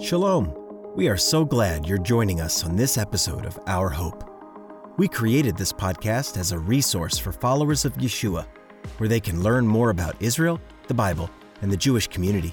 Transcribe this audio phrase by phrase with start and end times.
[0.00, 0.52] Shalom.
[0.96, 4.28] We are so glad you're joining us on this episode of Our Hope.
[4.96, 8.44] We created this podcast as a resource for followers of Yeshua,
[8.98, 11.30] where they can learn more about Israel, the Bible,
[11.62, 12.52] and the Jewish community.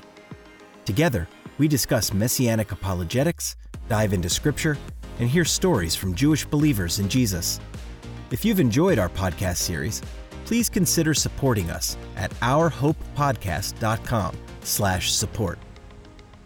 [0.85, 1.27] Together,
[1.57, 3.55] we discuss messianic apologetics,
[3.89, 4.77] dive into scripture,
[5.19, 7.59] and hear stories from Jewish believers in Jesus.
[8.29, 10.01] If you've enjoyed our podcast series,
[10.45, 15.57] please consider supporting us at ourhopepodcast.com slash support.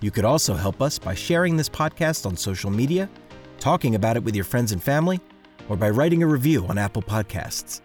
[0.06, 3.10] You could also help us by sharing this podcast on social media,
[3.58, 5.20] talking about it with your friends and family,
[5.68, 7.82] or by writing a review on Apple Podcasts.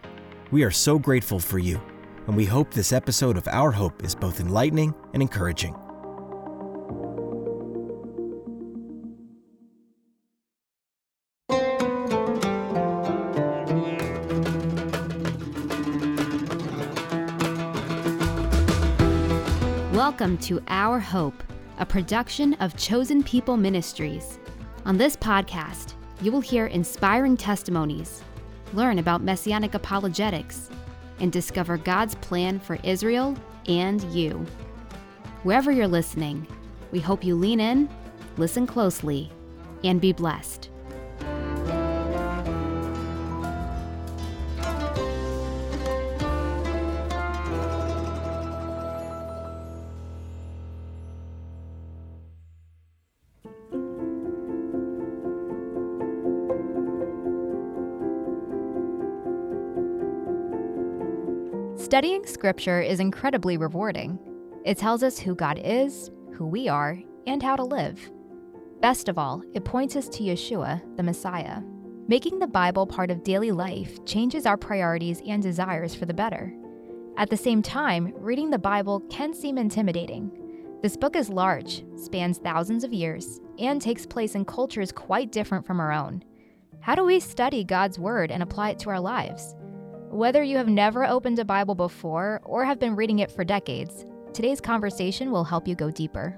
[0.51, 1.81] We are so grateful for you,
[2.27, 5.75] and we hope this episode of Our Hope is both enlightening and encouraging.
[19.91, 21.41] Welcome to Our Hope,
[21.81, 24.37] a production of Chosen People Ministries.
[24.85, 28.23] On this podcast, you will hear inspiring testimonies,
[28.73, 30.69] learn about messianic apologetics,
[31.19, 33.35] and discover God's plan for Israel
[33.67, 34.45] and you.
[35.41, 36.45] Wherever you're listening,
[36.91, 37.89] we hope you lean in,
[38.37, 39.31] listen closely,
[39.83, 40.69] and be blessed.
[61.91, 64.17] Studying Scripture is incredibly rewarding.
[64.63, 66.97] It tells us who God is, who we are,
[67.27, 67.99] and how to live.
[68.79, 71.59] Best of all, it points us to Yeshua, the Messiah.
[72.07, 76.53] Making the Bible part of daily life changes our priorities and desires for the better.
[77.17, 80.31] At the same time, reading the Bible can seem intimidating.
[80.81, 85.65] This book is large, spans thousands of years, and takes place in cultures quite different
[85.65, 86.23] from our own.
[86.79, 89.57] How do we study God's Word and apply it to our lives?
[90.11, 94.05] Whether you have never opened a Bible before or have been reading it for decades,
[94.33, 96.37] today's conversation will help you go deeper.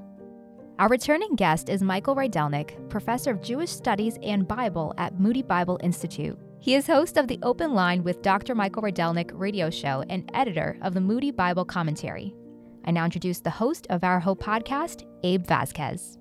[0.78, 5.80] Our returning guest is Michael Rydelnik, professor of Jewish Studies and Bible at Moody Bible
[5.82, 6.38] Institute.
[6.60, 8.54] He is host of the Open Line with Dr.
[8.54, 12.36] Michael Rydelnik radio show and editor of the Moody Bible Commentary.
[12.86, 16.20] I now introduce the host of our Hope podcast, Abe Vasquez.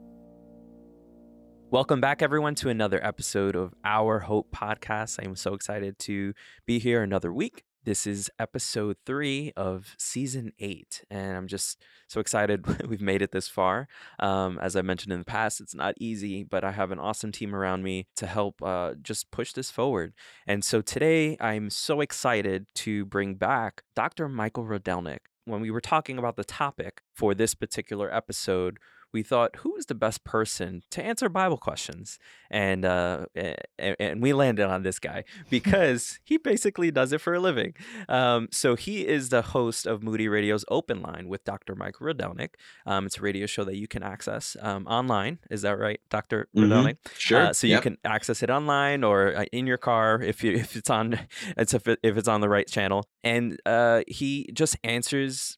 [1.73, 5.19] Welcome back, everyone, to another episode of Our Hope Podcast.
[5.19, 6.35] I am so excited to
[6.67, 7.65] be here another week.
[7.85, 13.33] This is episode three of season eight, and I'm just so excited we've made it
[13.33, 13.89] this far.
[14.19, 17.33] Um, as I mentioned in the past, it's not easy, but I have an awesome
[17.33, 20.13] team around me to help uh, just push this forward.
[20.47, 24.29] And so today, I'm so excited to bring back Dr.
[24.29, 25.21] Michael Rydelnik.
[25.47, 28.79] When we were talking about the topic for this particular episode,
[29.13, 32.19] we thought who is the best person to answer Bible questions,
[32.51, 37.41] and uh, and we landed on this guy because he basically does it for a
[37.41, 37.75] living.
[38.09, 41.75] Um, so he is the host of Moody Radio's Open Line with Dr.
[41.75, 42.51] Mike Rydelnik.
[42.87, 45.39] Um, it's a radio show that you can access um, online.
[45.51, 46.49] Is that right, Dr.
[46.57, 47.47] mm Sure.
[47.47, 47.79] Uh, so yep.
[47.79, 51.19] you can access it online or uh, in your car if you if it's on
[51.57, 53.05] it's if, it, if it's on the right channel.
[53.23, 55.57] And uh, he just answers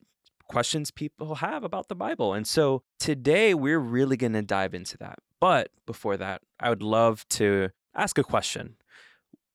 [0.48, 2.34] questions people have about the Bible.
[2.34, 5.18] And so today we're really going to dive into that.
[5.40, 8.76] But before that, I would love to ask a question.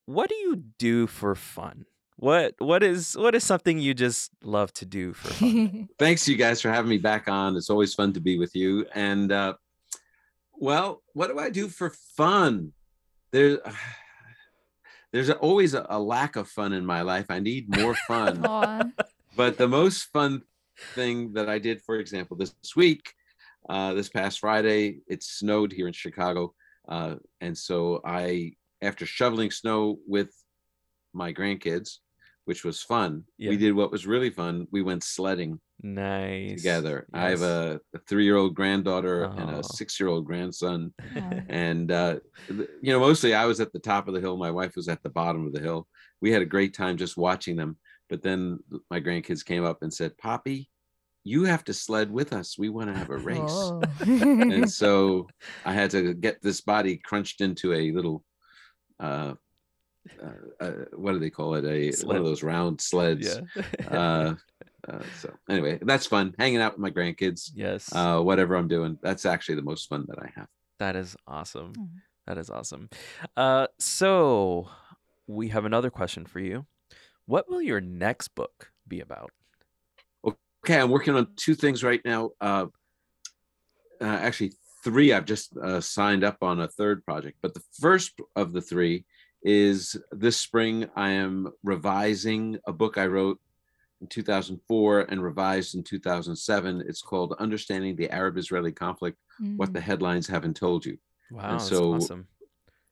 [0.06, 1.86] What do you do for fun?
[2.16, 5.88] What what is what is something you just love to do for fun?
[5.98, 7.56] Thanks you guys for having me back on.
[7.56, 8.86] It's always fun to be with you.
[8.94, 9.54] And uh
[10.52, 12.72] well, what do I do for fun?
[13.30, 13.60] There
[15.12, 17.26] there's always a, a lack of fun in my life.
[17.30, 18.92] I need more fun.
[19.34, 20.42] but the most fun
[20.94, 23.12] thing that I did, for example, this week,
[23.68, 26.54] uh, this past Friday, it snowed here in Chicago.
[26.88, 28.52] Uh, and so I,
[28.82, 30.30] after shoveling snow with
[31.12, 31.98] my grandkids,
[32.46, 33.50] which was fun, yeah.
[33.50, 34.66] we did what was really fun.
[34.72, 37.06] We went sledding nice together.
[37.14, 37.22] Yes.
[37.22, 39.36] I have a, a three-year-old granddaughter oh.
[39.36, 40.92] and a six-year-old grandson,
[41.48, 42.16] and uh,
[42.48, 44.36] you know, mostly I was at the top of the hill.
[44.36, 45.86] My wife was at the bottom of the hill.
[46.20, 47.78] We had a great time just watching them.
[48.10, 48.58] But then
[48.90, 50.68] my grandkids came up and said, Poppy,
[51.24, 52.58] you have to sled with us.
[52.58, 53.38] We want to have a race.
[53.40, 53.80] Oh.
[54.00, 55.28] and so
[55.64, 58.24] I had to get this body crunched into a little,
[58.98, 59.34] uh,
[60.22, 60.26] uh,
[60.60, 61.64] uh what do they call it?
[61.64, 62.08] A Sled.
[62.08, 63.40] one of those round sleds.
[63.56, 63.88] Yeah.
[63.88, 64.34] Uh,
[64.88, 66.34] uh, so anyway, that's fun.
[66.38, 67.50] Hanging out with my grandkids.
[67.54, 67.94] Yes.
[67.94, 70.48] Uh, whatever I'm doing, that's actually the most fun that I have.
[70.78, 71.74] That is awesome.
[71.74, 71.88] Mm.
[72.26, 72.88] That is awesome.
[73.36, 74.68] Uh, so
[75.26, 76.66] we have another question for you.
[77.30, 79.30] What will your next book be about?
[80.26, 82.30] Okay, I'm working on two things right now.
[82.40, 82.66] Uh,
[84.00, 88.18] uh, actually, three I've just uh, signed up on a third project, but the first
[88.34, 89.04] of the three
[89.44, 93.38] is this spring I am revising a book I wrote
[94.00, 96.82] in 2004 and revised in 2007.
[96.88, 99.56] It's called Understanding the Arab-Israeli Conflict: mm.
[99.56, 100.98] What the Headlines Haven't Told You.
[101.30, 102.26] Wow, and so awesome.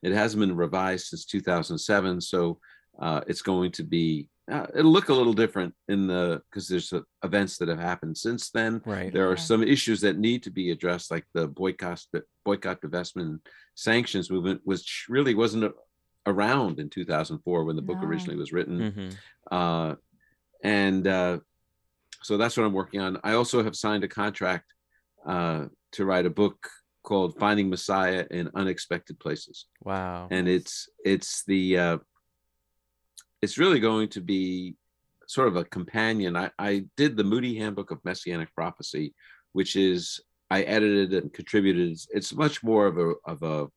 [0.04, 2.60] It hasn't been revised since 2007, so
[2.98, 6.92] uh, it's going to be uh, it'll look a little different in the because there's
[6.92, 8.80] uh, events that have happened since then.
[8.84, 9.12] Right.
[9.12, 12.02] There are some issues that need to be addressed, like the boycott,
[12.44, 13.40] boycott, divestment,
[13.74, 15.74] sanctions movement, which really wasn't
[16.26, 18.06] around in 2004 when the book no.
[18.06, 18.78] originally was written.
[18.80, 19.08] Mm-hmm.
[19.50, 19.94] Uh,
[20.62, 21.38] and uh,
[22.22, 23.18] so that's what I'm working on.
[23.22, 24.72] I also have signed a contract
[25.26, 26.68] uh, to write a book
[27.02, 29.66] called Finding Messiah in Unexpected Places.
[29.82, 30.28] Wow.
[30.30, 31.98] And it's it's the uh,
[33.42, 34.74] it's really going to be
[35.26, 36.36] sort of a companion.
[36.36, 39.14] I, I did the Moody Handbook of Messianic Prophecy,
[39.52, 40.20] which is
[40.50, 41.98] I edited and contributed.
[42.10, 43.68] It's much more of a of a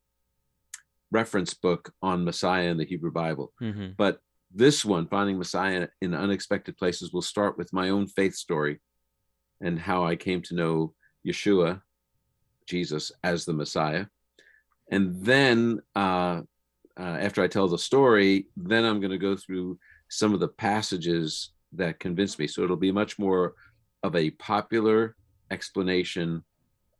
[1.11, 3.51] reference book on Messiah in the Hebrew Bible.
[3.61, 3.89] Mm-hmm.
[3.97, 4.19] But
[4.53, 8.79] this one, Finding Messiah in Unexpected Places, will start with my own faith story
[9.61, 10.93] and how I came to know
[11.25, 11.81] Yeshua,
[12.65, 14.05] Jesus, as the Messiah.
[14.89, 16.41] And then uh,
[16.99, 19.77] uh, after I tell the story, then I'm going to go through
[20.09, 22.47] some of the passages that convince me.
[22.47, 23.53] So it'll be much more
[24.03, 25.15] of a popular
[25.51, 26.43] explanation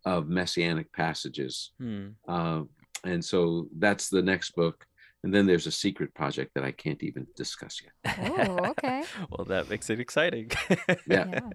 [0.06, 1.72] of messianic passages.
[1.80, 2.10] Hmm.
[2.28, 2.64] Uh,
[3.04, 4.86] and so that's the next book.
[5.24, 8.18] And then there's a secret project that I can't even discuss yet.
[8.50, 9.04] Oh, okay.
[9.30, 10.50] well, that makes it exciting.
[10.90, 10.96] yeah.
[11.08, 11.50] yeah.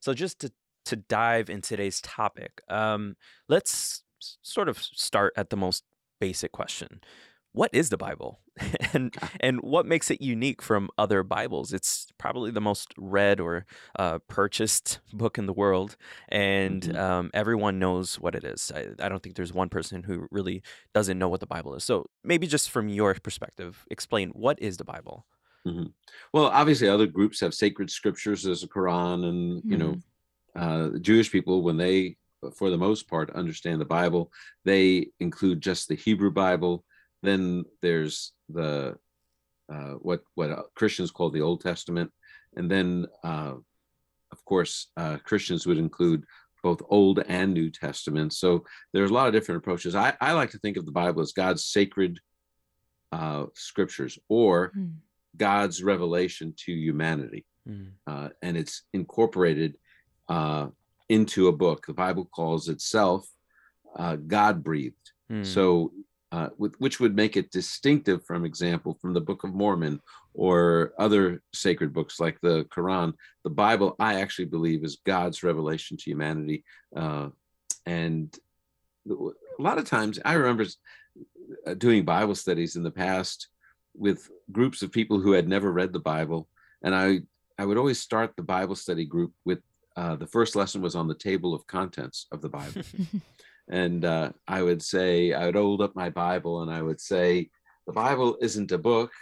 [0.00, 0.52] So just to
[0.86, 3.16] to dive in today's topic, um,
[3.48, 4.02] let's
[4.42, 5.84] sort of start at the most
[6.18, 7.00] basic question
[7.52, 8.40] what is the Bible
[8.92, 11.72] and and what makes it unique from other Bibles?
[11.72, 13.66] It's probably the most read or
[13.98, 15.96] uh, purchased book in the world,
[16.28, 16.96] and mm-hmm.
[16.96, 18.72] um, everyone knows what it is.
[18.74, 20.62] I, I, don't think there's one person who really
[20.94, 21.84] doesn't know what the Bible is.
[21.84, 25.26] So maybe just from your perspective, explain what is the Bible.
[25.66, 25.86] Mm-hmm.
[26.32, 28.42] Well, obviously, other groups have sacred scriptures.
[28.42, 29.70] There's a Quran, and mm-hmm.
[29.70, 29.96] you know,
[30.56, 30.94] mm-hmm.
[30.96, 32.16] uh, Jewish people when they,
[32.54, 34.30] for the most part, understand the Bible,
[34.64, 36.84] they include just the Hebrew Bible
[37.22, 38.96] then there's the
[39.72, 42.10] uh, what what uh, Christians call the Old Testament,
[42.56, 43.54] and then uh,
[44.32, 46.24] of course uh, Christians would include
[46.62, 48.32] both Old and New Testament.
[48.32, 49.94] So there's a lot of different approaches.
[49.94, 52.18] I, I like to think of the Bible as God's sacred
[53.12, 54.94] uh, scriptures or mm.
[55.36, 57.90] God's revelation to humanity, mm.
[58.42, 59.76] and it's incorporated
[61.08, 61.86] into a book.
[61.86, 63.28] The Bible calls itself
[64.26, 65.12] God breathed.
[65.30, 65.44] Mm.
[65.44, 65.92] So
[66.32, 70.00] uh, with, which would make it distinctive from example from the book of mormon
[70.34, 73.12] or other sacred books like the quran.
[73.44, 76.64] The bible i actually believe is god's revelation to humanity
[76.94, 77.28] uh,
[77.86, 78.36] and
[79.10, 80.66] a lot of times i remember
[81.66, 83.48] uh, doing bible studies in the past
[83.94, 86.46] with groups of people who had never read the bible
[86.82, 87.20] and i
[87.58, 89.60] i would always start the bible study group with
[89.96, 92.82] uh, the first lesson was on the table of contents of the bible
[93.70, 97.50] and uh, I would say I would hold up my Bible and I would say
[97.86, 99.12] the Bible isn't a book.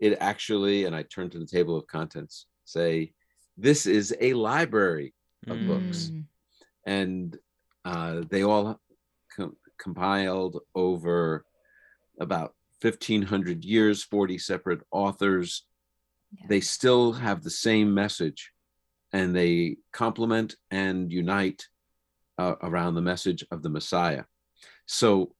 [0.00, 3.12] It actually, and I turn to the table of contents, say
[3.56, 5.14] this is a library
[5.46, 5.66] of mm.
[5.66, 6.12] books,
[6.86, 7.36] and
[7.84, 8.80] uh, they all
[9.34, 11.44] com- compiled over
[12.20, 15.64] about 1500 years 40 separate authors
[16.36, 16.46] yeah.
[16.48, 18.52] they still have the same message
[19.12, 21.66] and they complement and unite
[22.38, 24.24] uh, around the message of the Messiah.
[24.86, 25.34] So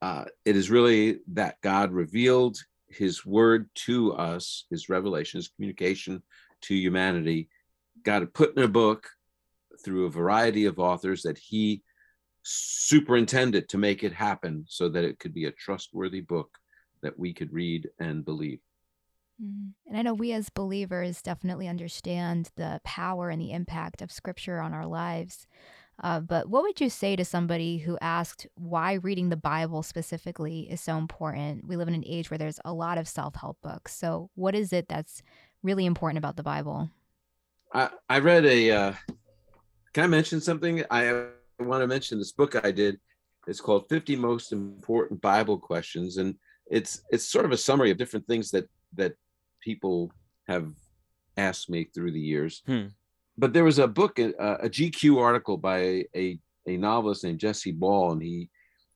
[0.00, 2.58] uh, it is really that God revealed
[2.88, 6.22] his word to us, his revelation, his communication
[6.62, 7.48] to humanity.
[8.02, 9.08] God put in a book
[9.84, 11.82] through a variety of authors that he
[12.42, 16.50] superintended to make it happen so that it could be a trustworthy book
[17.02, 18.60] that we could read and believe.
[19.42, 19.70] Mm-hmm.
[19.88, 24.60] And I know we as believers definitely understand the power and the impact of scripture
[24.60, 25.46] on our lives.
[26.02, 30.68] Uh, but what would you say to somebody who asked why reading the Bible specifically
[30.70, 31.66] is so important?
[31.66, 33.94] We live in an age where there's a lot of self help books.
[33.94, 35.22] So, what is it that's
[35.62, 36.90] really important about the Bible?
[37.72, 38.70] I, I read a.
[38.70, 38.92] Uh,
[39.92, 40.84] can I mention something?
[40.90, 41.26] I
[41.60, 42.98] want to mention this book I did.
[43.46, 46.16] It's called 50 Most Important Bible Questions.
[46.16, 46.34] And
[46.68, 49.14] it's it's sort of a summary of different things that that
[49.60, 50.10] people
[50.48, 50.72] have
[51.36, 52.62] asked me through the years.
[52.66, 52.86] Hmm
[53.38, 57.72] but there was a book, a, a GQ article by a, a novelist named Jesse
[57.72, 58.50] Ball, and he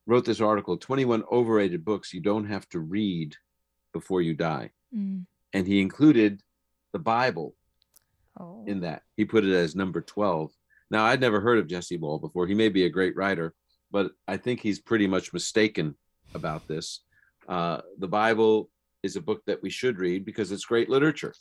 [0.06, 3.34] wrote this article 21 overrated books you don't have to read
[3.92, 4.70] before you die.
[4.94, 5.26] Mm.
[5.52, 6.40] And he included
[6.92, 7.54] the Bible
[8.38, 8.64] oh.
[8.66, 9.02] in that.
[9.16, 10.52] He put it as number 12.
[10.90, 12.46] Now, I'd never heard of Jesse Ball before.
[12.46, 13.54] He may be a great writer,
[13.90, 15.96] but I think he's pretty much mistaken
[16.34, 17.00] about this.
[17.48, 18.70] Uh, the Bible
[19.02, 21.34] is a book that we should read because it's great literature.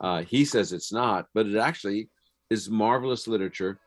[0.00, 2.08] Uh, he says it's not, but it actually
[2.50, 3.78] is marvelous literature.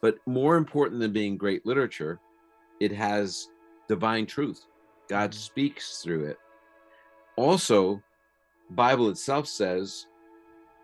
[0.00, 2.18] But more important than being great literature,
[2.80, 3.48] it has
[3.88, 4.66] divine truth.
[5.08, 6.38] God speaks through it.
[7.36, 8.02] Also,
[8.70, 10.06] Bible itself says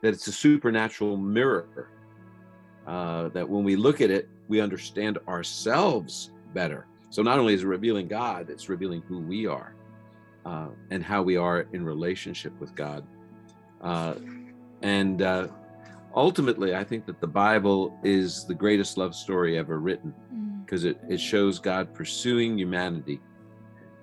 [0.03, 1.89] that it's a supernatural mirror.
[2.87, 6.87] Uh, that when we look at it, we understand ourselves better.
[7.11, 9.75] So not only is it revealing God, it's revealing who we are
[10.45, 13.05] uh, and how we are in relationship with God.
[13.81, 14.15] Uh,
[14.83, 15.49] and uh,
[16.17, 20.15] ultimately, I think that the Bible is the greatest love story ever written
[20.65, 20.91] because mm.
[20.91, 23.21] it, it shows God pursuing humanity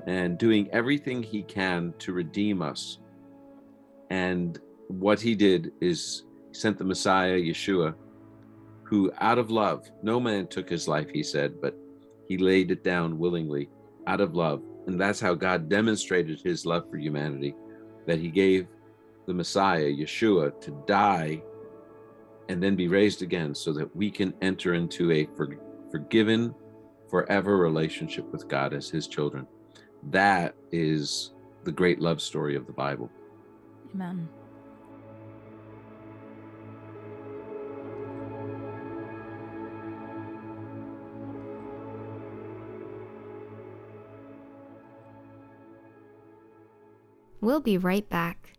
[0.05, 2.99] and doing everything he can to redeem us.
[4.09, 7.95] And what he did is sent the Messiah, Yeshua,
[8.83, 11.75] who out of love, no man took his life, he said, but
[12.27, 13.69] he laid it down willingly
[14.05, 14.61] out of love.
[14.85, 17.55] And that's how God demonstrated his love for humanity,
[18.05, 18.67] that he gave
[19.25, 21.41] the Messiah, Yeshua, to die
[22.49, 25.57] and then be raised again so that we can enter into a for,
[25.91, 26.53] forgiven,
[27.09, 29.47] forever relationship with God as his children.
[30.11, 31.33] That is
[31.63, 33.09] the great love story of the Bible.
[33.93, 34.27] Amen.
[47.39, 48.53] We'll be right back.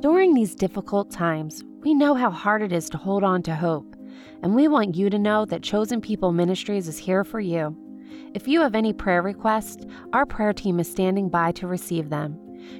[0.00, 3.94] During these difficult times, we know how hard it is to hold on to hope,
[4.42, 7.76] and we want you to know that Chosen People Ministries is here for you.
[8.32, 12.38] If you have any prayer requests, our prayer team is standing by to receive them.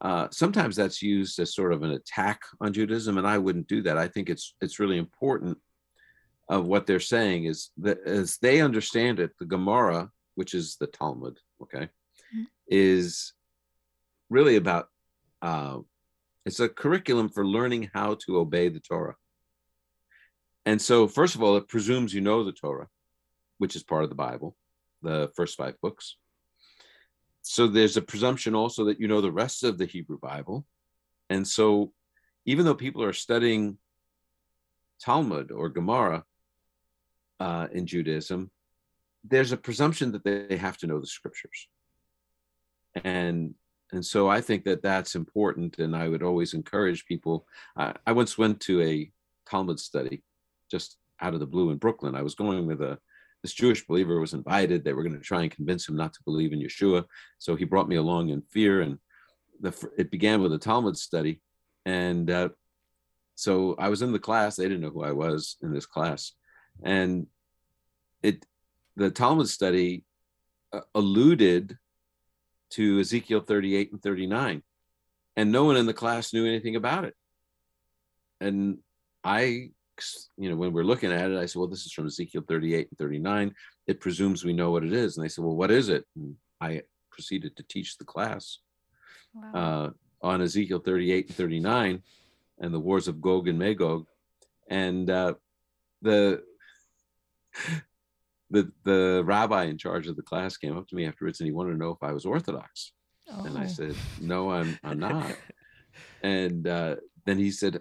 [0.00, 3.82] uh, sometimes that's used as sort of an attack on Judaism, and I wouldn't do
[3.82, 3.98] that.
[3.98, 5.58] I think it's it's really important
[6.48, 10.86] of what they're saying is that as they understand it, the Gemara, which is the
[10.86, 12.42] Talmud, okay, mm-hmm.
[12.68, 13.32] is
[14.28, 14.88] really about
[15.40, 15.78] uh,
[16.44, 19.16] it's a curriculum for learning how to obey the Torah.
[20.66, 22.88] And so, first of all, it presumes you know the Torah,
[23.58, 24.56] which is part of the Bible,
[25.02, 26.16] the first five books.
[27.42, 30.64] So there's a presumption also that you know the rest of the Hebrew Bible.
[31.28, 31.92] And so,
[32.46, 33.78] even though people are studying
[35.00, 36.24] Talmud or Gemara
[37.40, 38.50] uh, in Judaism,
[39.22, 41.68] there's a presumption that they have to know the scriptures.
[43.04, 43.54] And
[43.92, 45.78] and so I think that that's important.
[45.78, 47.46] And I would always encourage people.
[47.76, 49.10] I, I once went to a
[49.48, 50.22] Talmud study
[50.70, 52.14] just out of the blue in Brooklyn.
[52.14, 52.98] I was going with a
[53.42, 54.82] this Jewish believer was invited.
[54.82, 57.04] They were going to try and convince him not to believe in Yeshua.
[57.38, 58.98] So he brought me along in fear, and
[59.60, 61.40] the it began with a Talmud study,
[61.84, 62.48] and uh,
[63.34, 64.56] so I was in the class.
[64.56, 66.32] They didn't know who I was in this class,
[66.82, 67.26] and
[68.22, 68.46] it
[68.96, 70.04] the Talmud study
[70.72, 71.76] uh, alluded
[72.70, 74.62] to Ezekiel 38 and 39,
[75.36, 77.14] and no one in the class knew anything about it.
[78.40, 78.78] And
[79.22, 79.70] I
[80.36, 82.88] you know, when we're looking at it, I said, well, this is from Ezekiel 38
[82.90, 83.54] and 39.
[83.86, 85.16] It presumes we know what it is.
[85.16, 86.04] And they said, well, what is it?
[86.16, 88.58] And I proceeded to teach the class
[89.34, 89.52] wow.
[90.22, 92.02] uh, on Ezekiel 38 and 39
[92.58, 94.06] and the wars of Gog and Magog.
[94.68, 95.34] And uh,
[96.02, 96.42] the
[98.50, 101.52] the the rabbi in charge of the class came up to me afterwards and he
[101.52, 102.92] wanted to know if I was Orthodox.
[103.30, 103.44] Oh.
[103.44, 103.68] And I oh.
[103.68, 105.36] said, no, I'm I'm not.
[106.22, 107.80] and uh, then he said,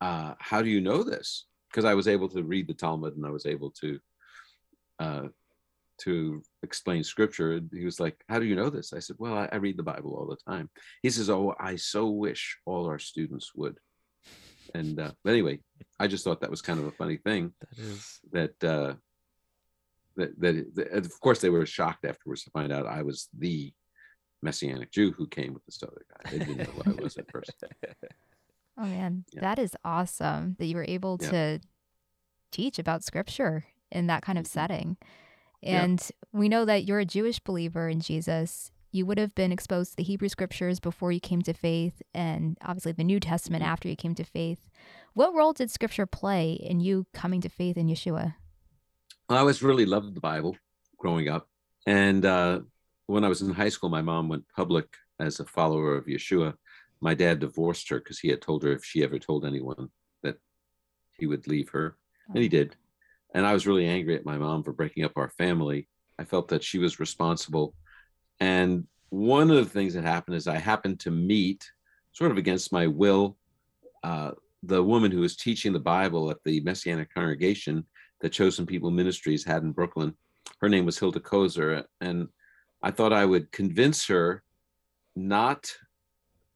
[0.00, 3.26] uh, "How do you know this?" Because I was able to read the Talmud and
[3.26, 3.98] I was able to
[4.98, 5.28] uh,
[6.02, 7.60] to explain scripture.
[7.72, 9.82] He was like, "How do you know this?" I said, "Well, I, I read the
[9.82, 10.70] Bible all the time."
[11.02, 13.78] He says, "Oh, I so wish all our students would."
[14.74, 15.60] And uh, anyway,
[16.00, 17.52] I just thought that was kind of a funny thing.
[17.60, 18.64] That is that.
[18.64, 18.94] Uh,
[20.16, 23.72] that, that, that of course they were shocked afterwards to find out I was the
[24.42, 26.30] messianic Jew who came with this other guy.
[26.30, 27.52] They didn't know who I was at first.
[28.76, 29.40] Oh man, yeah.
[29.40, 31.30] that is awesome that you were able yeah.
[31.30, 31.60] to
[32.50, 34.58] teach about scripture in that kind of mm-hmm.
[34.58, 34.96] setting.
[35.62, 36.38] And yeah.
[36.38, 38.70] we know that you're a Jewish believer in Jesus.
[38.92, 42.56] You would have been exposed to the Hebrew scriptures before you came to faith, and
[42.62, 43.72] obviously the New Testament mm-hmm.
[43.72, 44.68] after you came to faith.
[45.14, 48.34] What role did scripture play in you coming to faith in Yeshua?
[49.28, 50.56] I always really loved the Bible
[50.98, 51.48] growing up.
[51.86, 52.60] And uh,
[53.06, 54.86] when I was in high school, my mom went public
[55.18, 56.54] as a follower of Yeshua.
[57.04, 59.90] My dad divorced her because he had told her if she ever told anyone
[60.22, 60.38] that
[61.18, 62.76] he would leave her, and he did.
[63.34, 65.86] And I was really angry at my mom for breaking up our family.
[66.18, 67.74] I felt that she was responsible.
[68.40, 71.70] And one of the things that happened is I happened to meet,
[72.12, 73.36] sort of against my will,
[74.02, 74.30] uh,
[74.62, 77.84] the woman who was teaching the Bible at the Messianic congregation
[78.22, 80.14] that Chosen People Ministries had in Brooklyn.
[80.62, 81.84] Her name was Hilda Koser.
[82.00, 82.28] And
[82.82, 84.42] I thought I would convince her
[85.14, 85.70] not,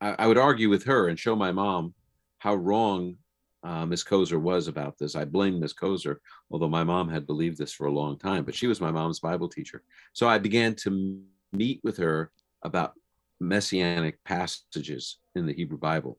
[0.00, 1.94] I, I would argue with her and show my mom
[2.38, 3.16] how wrong
[3.64, 5.16] uh, Miss Koser was about this.
[5.16, 6.16] I blame Miss Koser,
[6.50, 9.20] although my mom had believed this for a long time, but she was my mom's
[9.20, 9.82] Bible teacher.
[10.12, 11.20] So I began to
[11.52, 12.30] meet with her
[12.62, 12.94] about
[13.40, 16.18] messianic passages in the Hebrew Bible.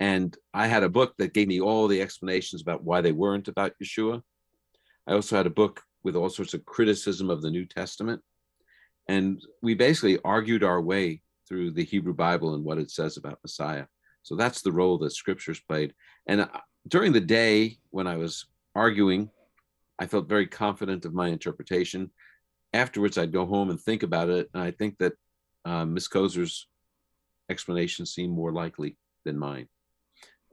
[0.00, 3.48] And I had a book that gave me all the explanations about why they weren't
[3.48, 4.22] about Yeshua.
[5.06, 8.20] I also had a book with all sorts of criticism of the New Testament.
[9.08, 13.38] And we basically argued our way through the Hebrew Bible and what it says about
[13.42, 13.86] Messiah.
[14.22, 15.94] So that's the role that scriptures played.
[16.26, 16.48] And uh,
[16.88, 19.30] during the day when I was arguing,
[19.98, 22.10] I felt very confident of my interpretation.
[22.72, 24.48] Afterwards, I'd go home and think about it.
[24.54, 25.12] And I think that
[25.64, 26.66] uh, Miss Koser's
[27.50, 29.68] explanation seemed more likely than mine.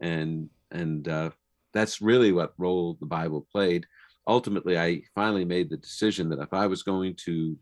[0.02, 1.30] And, and uh,
[1.73, 3.86] that's really what role the Bible played
[4.30, 7.58] ultimately, I finally made the decision that if I was going to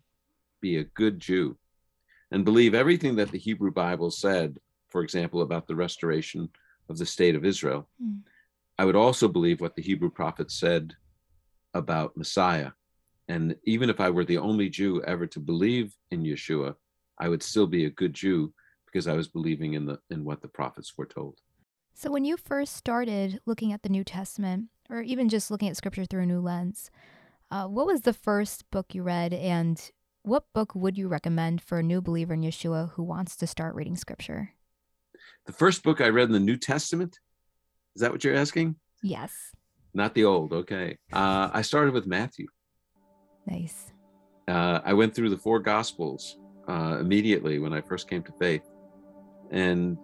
[0.61, 1.57] be a good Jew
[2.31, 4.57] and believe everything that the Hebrew Bible said,
[4.89, 6.49] for example, about the restoration
[6.89, 8.19] of the state of Israel, mm.
[8.77, 10.93] I would also believe what the Hebrew prophets said
[11.73, 12.71] about Messiah.
[13.27, 16.75] And even if I were the only Jew ever to believe in Yeshua,
[17.19, 18.53] I would still be a good Jew
[18.85, 21.39] because I was believing in the in what the prophets foretold.
[21.93, 25.75] So when you first started looking at the New Testament, or even just looking at
[25.75, 26.91] scripture through a new lens,
[27.49, 29.91] uh, what was the first book you read, and
[30.27, 33.73] what book would you recommend for a new believer in Yeshua who wants to start
[33.75, 34.51] reading scripture?
[35.45, 37.17] The first book I read in the New Testament?
[37.95, 38.75] Is that what you're asking?
[39.01, 39.31] Yes.
[39.93, 40.97] Not the old, okay.
[41.13, 42.47] Uh, I started with Matthew.
[43.47, 43.93] Nice.
[44.49, 46.37] Uh, I went through the four Gospels
[46.67, 48.69] uh, immediately when I first came to faith.
[49.51, 49.97] And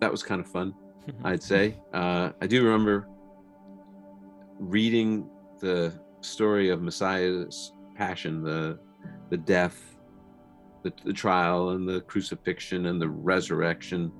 [0.00, 0.74] that was kind of fun,
[1.24, 1.78] I'd say.
[1.94, 3.08] Uh, I do remember
[4.58, 5.30] reading
[5.60, 8.78] the story of Messiah's passion, the
[9.32, 9.96] the death,
[10.82, 14.12] the, the trial, and the crucifixion and the resurrection,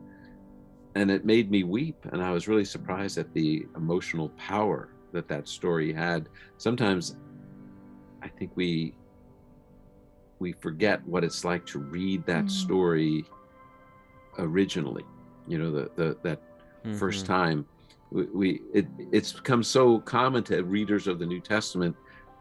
[0.95, 2.07] and it made me weep.
[2.13, 6.31] And I was really surprised at the emotional power that that story had.
[6.57, 7.17] Sometimes,
[8.23, 8.95] I think we
[10.39, 12.51] we forget what it's like to read that mm.
[12.51, 13.27] story
[14.39, 15.05] originally.
[15.47, 16.97] You know, the the that mm-hmm.
[16.97, 17.67] first time
[18.11, 21.95] we, we it, it's become so common to readers of the New Testament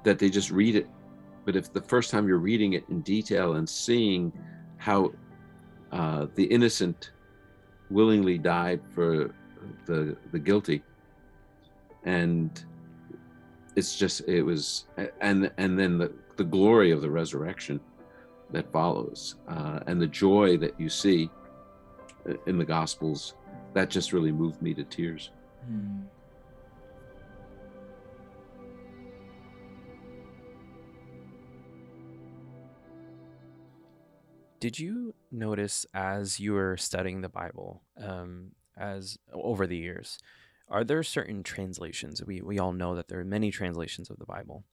[0.05, 0.87] that they just read it.
[1.45, 4.31] But if the first time you're reading it in detail and seeing
[4.77, 5.11] how
[5.91, 7.11] uh, the innocent
[7.89, 9.33] willingly died for
[9.85, 10.83] the the guilty,
[12.03, 12.63] and
[13.75, 14.85] it's just it was
[15.21, 17.79] and and then the the glory of the resurrection
[18.51, 21.29] that follows uh, and the joy that you see
[22.47, 23.35] in the gospels
[23.73, 25.31] that just really moved me to tears
[25.65, 26.01] Hmm.
[34.61, 40.19] Did you notice as you were studying the Bible, um, as over the years,
[40.69, 42.23] are there certain translations?
[42.23, 44.63] We we all know that there are many translations of the Bible.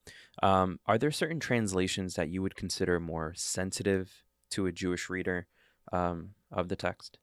[0.43, 5.47] Um, are there certain translations that you would consider more sensitive to a Jewish reader
[5.91, 7.17] um, of the text?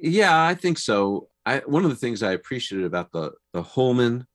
[0.00, 1.28] Yeah, I think so.
[1.46, 4.26] I one of the things I appreciated about the the Holman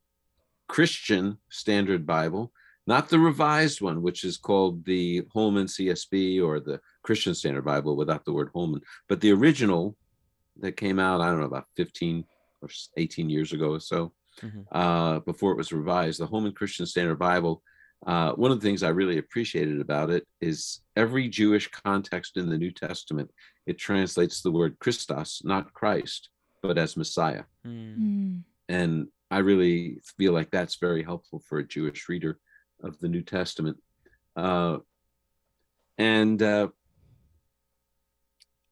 [0.69, 2.53] Christian Standard Bible,
[2.87, 7.97] not the revised one, which is called the Holman CSB or the Christian Standard Bible
[7.97, 9.95] without the word Holman, but the original
[10.59, 12.23] that came out, I don't know, about 15
[12.61, 14.61] or 18 years ago or so, mm-hmm.
[14.71, 17.61] uh, before it was revised, the Holman Christian Standard Bible.
[18.05, 22.49] Uh, one of the things I really appreciated about it is every Jewish context in
[22.49, 23.29] the New Testament,
[23.65, 26.29] it translates the word Christos, not Christ,
[26.61, 27.43] but as Messiah.
[27.65, 28.43] Mm.
[28.69, 32.39] And I really feel like that's very helpful for a Jewish reader
[32.83, 33.77] of the New Testament.
[34.35, 34.77] Uh,
[35.97, 36.67] and uh,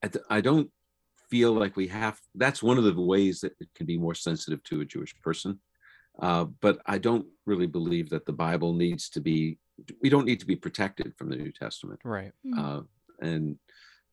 [0.04, 0.70] I, I don't
[1.30, 4.64] feel like we have that's one of the ways that it can be more sensitive
[4.64, 5.60] to a jewish person
[6.20, 9.58] uh, but i don't really believe that the bible needs to be
[10.02, 12.60] we don't need to be protected from the new testament right hmm.
[12.60, 12.82] uh,
[13.22, 13.58] and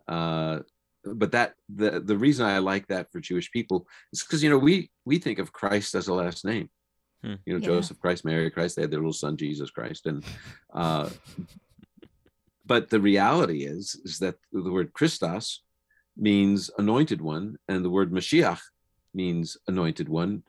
[0.08, 0.60] uh,
[1.04, 4.58] but that the the reason i like that for jewish people is because you know
[4.58, 6.68] we we think of christ as a last name
[7.22, 7.34] hmm.
[7.46, 7.66] you know yeah.
[7.66, 10.24] joseph christ mary christ they had their little son jesus christ and
[10.72, 11.08] uh,
[12.66, 15.62] but the reality is is that the word christos
[16.16, 18.60] means anointed one, and the word Mashiach
[19.14, 20.42] means anointed one,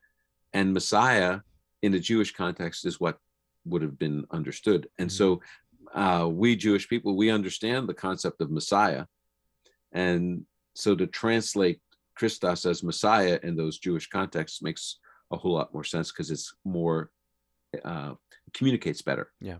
[0.53, 1.39] and Messiah
[1.81, 3.17] in a Jewish context is what
[3.65, 4.87] would have been understood.
[4.99, 5.99] And so, mm-hmm.
[5.99, 9.05] uh, we Jewish people, we understand the concept of Messiah,
[9.91, 11.79] and so to translate
[12.15, 14.99] Christos as Messiah in those Jewish contexts makes
[15.33, 17.11] a whole lot more sense because it's more
[17.83, 18.13] uh,
[18.53, 19.31] communicates better.
[19.41, 19.57] Yeah.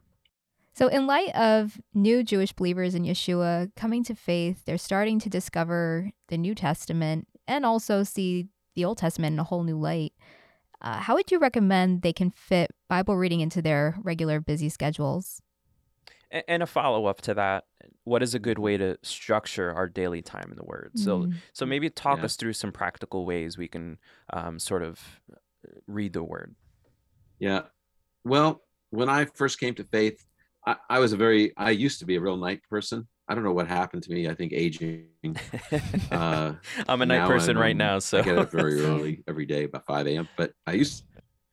[0.76, 5.30] So, in light of new Jewish believers in Yeshua coming to faith, they're starting to
[5.30, 10.14] discover the New Testament and also see the Old Testament in a whole new light.
[10.82, 15.42] Uh, how would you recommend they can fit Bible reading into their regular busy schedules?
[16.48, 17.66] And a follow up to that,
[18.06, 20.92] what is a good way to structure our daily time in the Word?
[20.96, 21.36] So, mm.
[21.54, 22.26] so maybe talk yeah.
[22.26, 24.00] us through some practical ways we can
[24.32, 25.22] um, sort of
[25.88, 26.56] read the Word.
[27.40, 27.64] Yeah.
[28.24, 30.24] Well, when I first came to faith,
[30.66, 33.08] I, I, was a very I used to be a real night person.
[33.28, 34.30] I don't know what happened to me.
[34.30, 35.08] I think aging.
[36.12, 36.54] Uh,
[36.88, 39.86] I'm a night person right now, so I get up very early every day, about
[39.88, 40.28] 5 a.m.
[40.38, 41.06] But I used,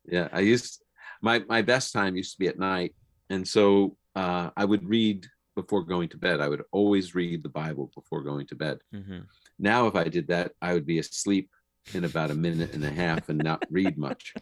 [0.05, 0.83] yeah, I used
[1.23, 2.95] my my best time used to be at night,
[3.31, 6.41] and so uh, I would read before going to bed.
[6.41, 8.79] I would always read the Bible before going to bed.
[8.95, 9.21] Mm-hmm.
[9.59, 11.51] Now, if I did that, I would be asleep
[11.95, 14.35] in about a minute and a half and not read much.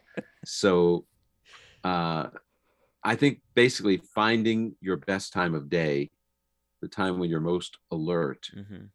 [0.44, 1.06] So,
[1.84, 2.28] uh,
[3.04, 6.10] I think basically finding your best time of day,
[6.82, 8.86] the time when you're most alert, mm-hmm.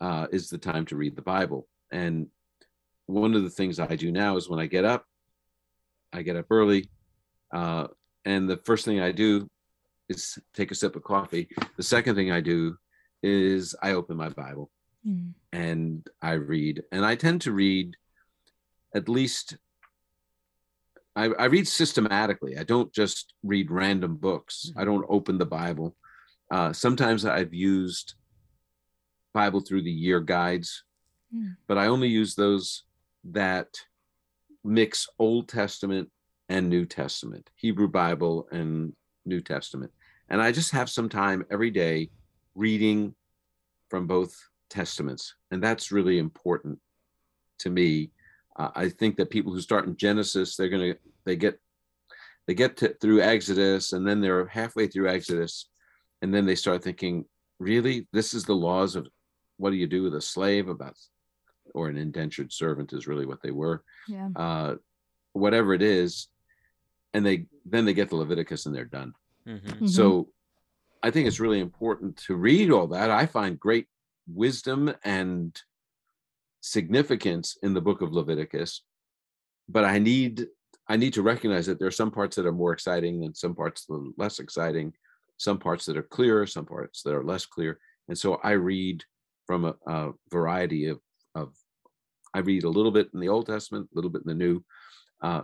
[0.00, 1.66] uh, is the time to read the Bible.
[1.90, 2.28] And
[3.06, 5.04] one of the things I do now is when I get up,
[6.12, 6.90] I get up early,
[7.52, 7.88] uh,
[8.24, 9.48] and the first thing I do
[10.08, 11.48] is take a sip of coffee.
[11.76, 12.76] The second thing I do
[13.22, 14.70] is I open my Bible
[15.06, 15.32] mm.
[15.52, 16.82] and I read.
[16.92, 17.96] And I tend to read
[18.94, 19.56] at least
[21.16, 22.56] I, I read systematically.
[22.56, 24.72] I don't just read random books.
[24.76, 25.96] I don't open the Bible.
[26.50, 28.14] Uh, sometimes I've used
[29.32, 30.84] Bible through the year guides,
[31.34, 31.56] mm.
[31.66, 32.84] but I only use those
[33.24, 33.68] that
[34.64, 36.10] mix Old Testament
[36.48, 39.92] and New Testament, Hebrew Bible and New Testament.
[40.28, 42.10] And I just have some time every day
[42.54, 43.14] reading
[43.88, 44.34] from both
[44.70, 45.34] testaments.
[45.50, 46.78] And that's really important
[47.58, 48.10] to me
[48.60, 51.58] uh, I think that people who start in Genesis, they're gonna they get
[52.46, 55.68] they get to, through Exodus, and then they're halfway through Exodus,
[56.20, 57.24] and then they start thinking,
[57.58, 59.08] really, this is the laws of
[59.56, 60.96] what do you do with a slave about,
[61.74, 63.82] or an indentured servant is really what they were.
[64.08, 64.28] Yeah.
[64.34, 64.74] Uh,
[65.32, 66.28] whatever it is,
[67.14, 69.14] and they then they get the Leviticus and they're done.
[69.46, 69.68] Mm-hmm.
[69.68, 69.86] Mm-hmm.
[69.86, 70.28] So
[71.02, 73.10] I think it's really important to read all that.
[73.10, 73.86] I find great
[74.34, 75.58] wisdom and
[76.60, 78.82] significance in the book of Leviticus,
[79.68, 80.46] but I need
[80.88, 83.54] I need to recognize that there are some parts that are more exciting and some
[83.54, 84.92] parts that are less exciting,
[85.36, 87.78] some parts that are clear, some parts that are less clear.
[88.08, 89.04] And so I read
[89.46, 90.98] from a, a variety of,
[91.36, 91.54] of,
[92.34, 94.64] I read a little bit in the Old Testament, a little bit in the New.
[95.22, 95.42] Uh,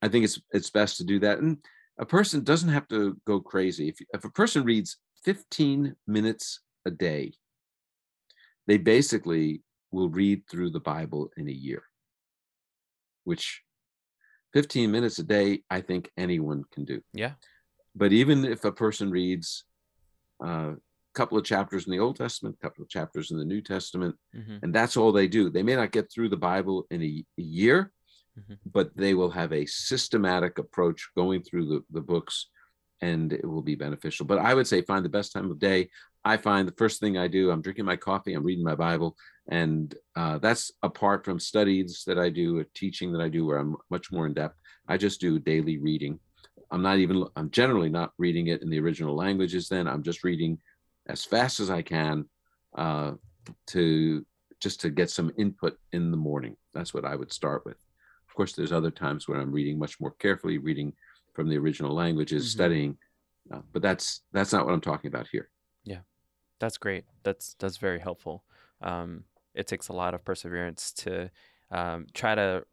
[0.00, 1.38] I think it's it's best to do that.
[1.38, 1.58] And
[1.98, 3.88] a person doesn't have to go crazy.
[3.88, 7.34] If, if a person reads 15 minutes a day,
[8.66, 11.82] they basically will read through the Bible in a year,
[13.24, 13.62] which
[14.52, 17.00] 15 minutes a day, I think anyone can do.
[17.12, 17.32] Yeah.
[17.94, 19.64] But even if a person reads
[20.42, 20.74] a uh,
[21.14, 24.16] couple of chapters in the Old Testament, a couple of chapters in the New Testament,
[24.34, 24.58] mm-hmm.
[24.62, 27.42] and that's all they do, they may not get through the Bible in a, a
[27.42, 27.92] year,
[28.38, 28.54] mm-hmm.
[28.70, 32.48] but they will have a systematic approach going through the, the books
[33.02, 34.24] and it will be beneficial.
[34.24, 35.90] But I would say find the best time of day.
[36.24, 39.16] I find the first thing I do, I'm drinking my coffee, I'm reading my Bible,
[39.48, 43.58] and uh, that's apart from studies that I do, a teaching that I do where
[43.58, 44.56] I'm much more in depth.
[44.88, 46.18] I just do daily reading.
[46.70, 49.88] I'm not even, I'm generally not reading it in the original languages then.
[49.88, 50.58] I'm just reading
[51.08, 52.26] as fast as I can
[52.76, 53.12] uh,
[53.68, 54.24] to
[54.60, 56.56] just to get some input in the morning.
[56.72, 57.76] That's what I would start with.
[58.28, 60.92] Of course, there's other times where I'm reading much more carefully, reading
[61.34, 62.58] from the original languages, mm-hmm.
[62.58, 62.98] studying,
[63.52, 65.50] uh, but that's that's not what I'm talking about here.
[65.84, 65.98] Yeah,
[66.62, 67.04] that's great.
[67.24, 68.44] That's that's very helpful.
[68.80, 71.28] Um, it takes a lot of perseverance to
[71.72, 72.64] um, try to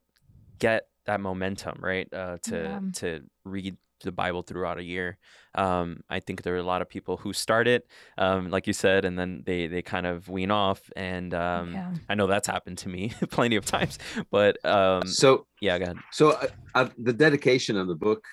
[0.59, 2.07] get that momentum, right?
[2.13, 2.79] Uh, to yeah.
[2.97, 5.17] to read the Bible throughout a year.
[5.55, 7.87] Um, I think there are a lot of people who start it,
[8.19, 10.81] um, like you said, and then they they kind of wean off.
[10.95, 11.91] And um, yeah.
[12.07, 13.97] I know that's happened to me plenty of times.
[14.29, 15.97] But um, so yeah, go ahead.
[16.11, 18.23] So uh, uh, the dedication of the book,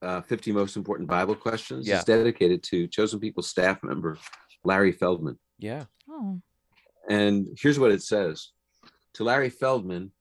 [0.00, 1.98] uh, 50 Most Important Bible Questions, yeah.
[1.98, 4.16] is dedicated to Chosen People staff member
[4.66, 5.38] Larry Feldman.
[5.58, 5.84] Yeah.
[6.10, 6.40] Oh.
[7.08, 8.50] And here's what it says
[9.14, 10.12] to Larry Feldman,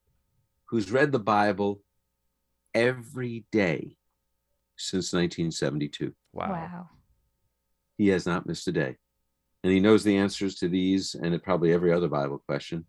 [0.70, 1.82] who's read the Bible
[2.74, 3.98] every day
[4.78, 6.14] since 1972.
[6.32, 6.50] Wow.
[6.52, 6.90] wow.
[7.98, 8.98] He has not missed a day.
[9.64, 12.86] And he knows the answers to these and probably every other Bible question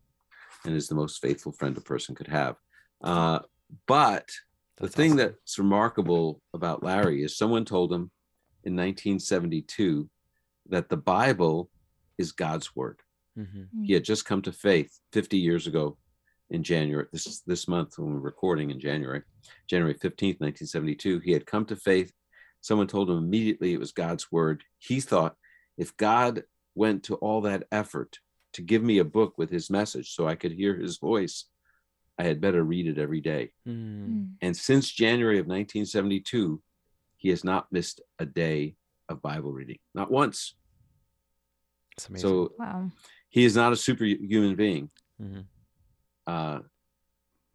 [0.67, 2.57] and is the most faithful friend a person could have.
[3.03, 3.39] Uh,
[3.87, 4.29] but
[4.77, 5.17] the thing awesome.
[5.17, 8.11] that's remarkable about Larry is someone told him
[8.65, 10.11] in 1972
[10.71, 11.71] that the Bible
[12.19, 13.01] is God's word.
[13.39, 13.85] Mm-hmm.
[13.85, 15.99] He had just come to faith 50 years ago
[16.51, 19.23] in January, this this month when we're recording in January,
[19.69, 22.13] January 15th, 1972, he had come to faith.
[22.61, 24.63] Someone told him immediately it was God's word.
[24.79, 25.35] He thought,
[25.77, 28.19] if God went to all that effort
[28.53, 31.47] to give me a book with his message so I could hear his voice,
[32.19, 33.51] I had better read it every day.
[33.69, 34.35] Mm.
[34.41, 36.63] And since January of 1972,
[37.17, 38.77] he has not missed a day
[39.09, 40.55] of Bible reading, not once.
[41.99, 42.91] So wow.
[43.31, 44.91] he is not a superhuman being.
[45.21, 45.41] Mm-hmm.
[46.27, 46.61] Uh,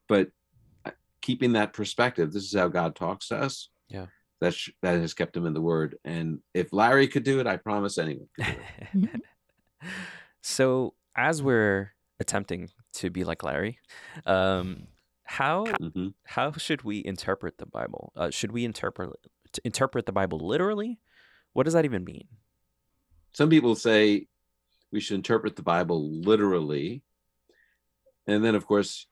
[0.08, 0.30] but
[0.86, 3.70] uh, keeping that perspective, this is how God talks to us.
[3.88, 4.08] Yeah.
[4.40, 5.98] That, sh- that has kept him in the word.
[6.04, 8.28] And if Larry could do it, I promise anyone
[10.42, 13.78] so, as we're attempting to be like Larry,
[14.26, 14.88] um,
[15.24, 16.10] how mm-hmm.
[16.26, 18.12] how should we interpret the Bible?
[18.16, 19.12] Uh, should we interpret
[19.64, 21.00] interpret the Bible literally?
[21.54, 22.28] What does that even mean?
[23.34, 24.28] Some people say
[24.92, 27.04] we should interpret the Bible literally,
[28.28, 29.08] and then, of course,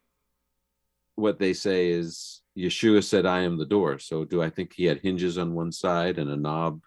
[1.16, 4.00] what they say is Yeshua said, I am the door.
[4.00, 6.82] So do I think he had hinges on one side and a knob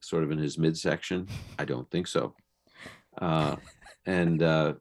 [0.00, 1.28] sort of in his midsection?
[1.58, 2.34] I don't think so.
[3.20, 3.56] Uh,
[4.04, 4.74] and, uh,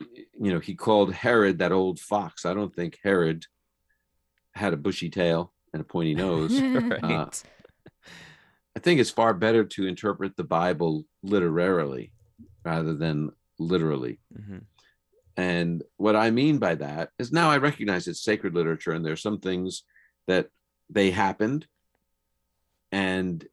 [0.00, 2.44] you know, he called Herod that old fox.
[2.44, 3.46] I don't think Herod
[4.54, 6.60] had a bushy tail and a pointy nose.
[6.60, 7.04] right.
[7.04, 7.26] uh,
[8.76, 12.12] I think it's far better to interpret the Bible literarily
[12.62, 14.20] rather than literally.
[14.38, 14.58] Mm-hmm.
[15.38, 19.22] And what I mean by that is now I recognize it's sacred literature and there's
[19.22, 19.84] some things
[20.26, 20.48] that
[20.90, 21.66] they happened
[22.92, 23.46] and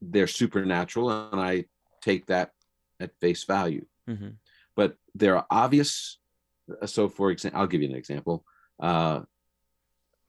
[0.00, 1.64] they're supernatural and I
[2.00, 2.52] take that
[3.00, 3.84] at face value.
[4.08, 4.30] Mm-hmm.
[4.76, 6.18] But there are obvious.
[6.80, 8.44] Uh, so, for example, I'll give you an example.
[8.78, 9.22] Uh,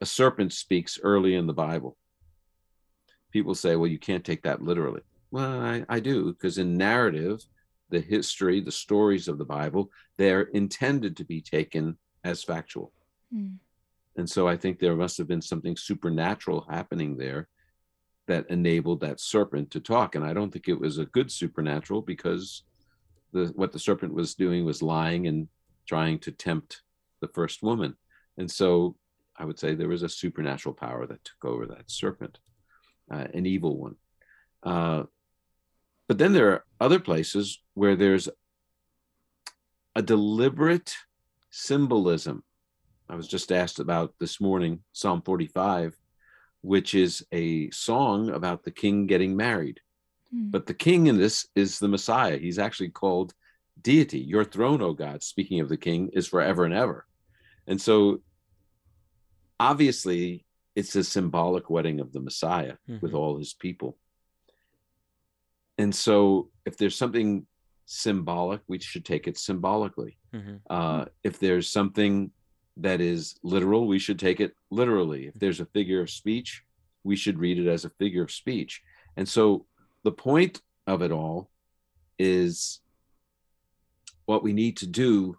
[0.02, 1.98] a serpent speaks early in the Bible.
[3.36, 5.02] People say, well, you can't take that literally.
[5.30, 7.44] Well, I, I do, because in narrative,
[7.90, 12.94] the history, the stories of the Bible, they're intended to be taken as factual.
[13.36, 13.58] Mm.
[14.16, 17.50] And so I think there must have been something supernatural happening there
[18.28, 20.16] that enabled that serpent to talk.
[20.16, 22.64] And I don't think it was a good supernatural because
[23.34, 25.50] the what the serpent was doing was lying and
[25.90, 26.84] trying to tempt
[27.20, 27.98] the first woman.
[28.38, 28.96] And so
[29.36, 32.40] I would say there was a supernatural power that took over that serpent,
[33.12, 33.96] uh, an evil one.
[34.64, 35.04] Uh,
[36.08, 38.30] but then there are other places where there's
[39.96, 40.96] a deliberate
[41.50, 42.44] symbolism.
[43.10, 45.96] I was just asked about this morning, Psalm 45,
[46.62, 49.80] which is a song about the king getting married.
[50.34, 50.52] Mm.
[50.52, 52.38] But the king in this is the Messiah.
[52.38, 53.34] He's actually called
[53.82, 54.20] deity.
[54.20, 57.06] Your throne, O God, speaking of the king, is forever and ever.
[57.68, 58.22] And so
[59.60, 62.98] obviously, it's a symbolic wedding of the Messiah mm-hmm.
[63.02, 63.98] with all his people.
[65.78, 67.46] And so, if there's something
[67.86, 70.18] symbolic, we should take it symbolically.
[70.34, 70.56] Mm-hmm.
[70.70, 72.32] Uh, if there's something
[72.78, 75.28] that is literal, we should take it literally.
[75.28, 76.64] If there's a figure of speech,
[77.04, 78.82] we should read it as a figure of speech.
[79.18, 79.66] And so,
[80.04, 81.50] the point of it all
[82.18, 82.80] is
[84.26, 85.38] what we need to do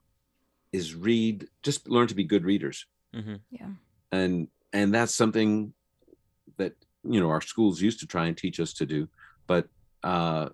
[0.72, 2.87] is read, just learn to be good readers.
[3.14, 3.37] Mm-hmm.
[3.51, 3.68] Yeah.
[4.12, 5.73] And and that's something
[6.59, 9.09] that you know our schools used to try and teach us to do,
[9.47, 9.69] but
[10.03, 10.51] uh,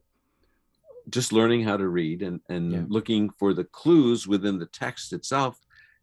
[1.11, 2.85] just learning how to read and, and yeah.
[2.89, 5.59] looking for the clues within the text itself.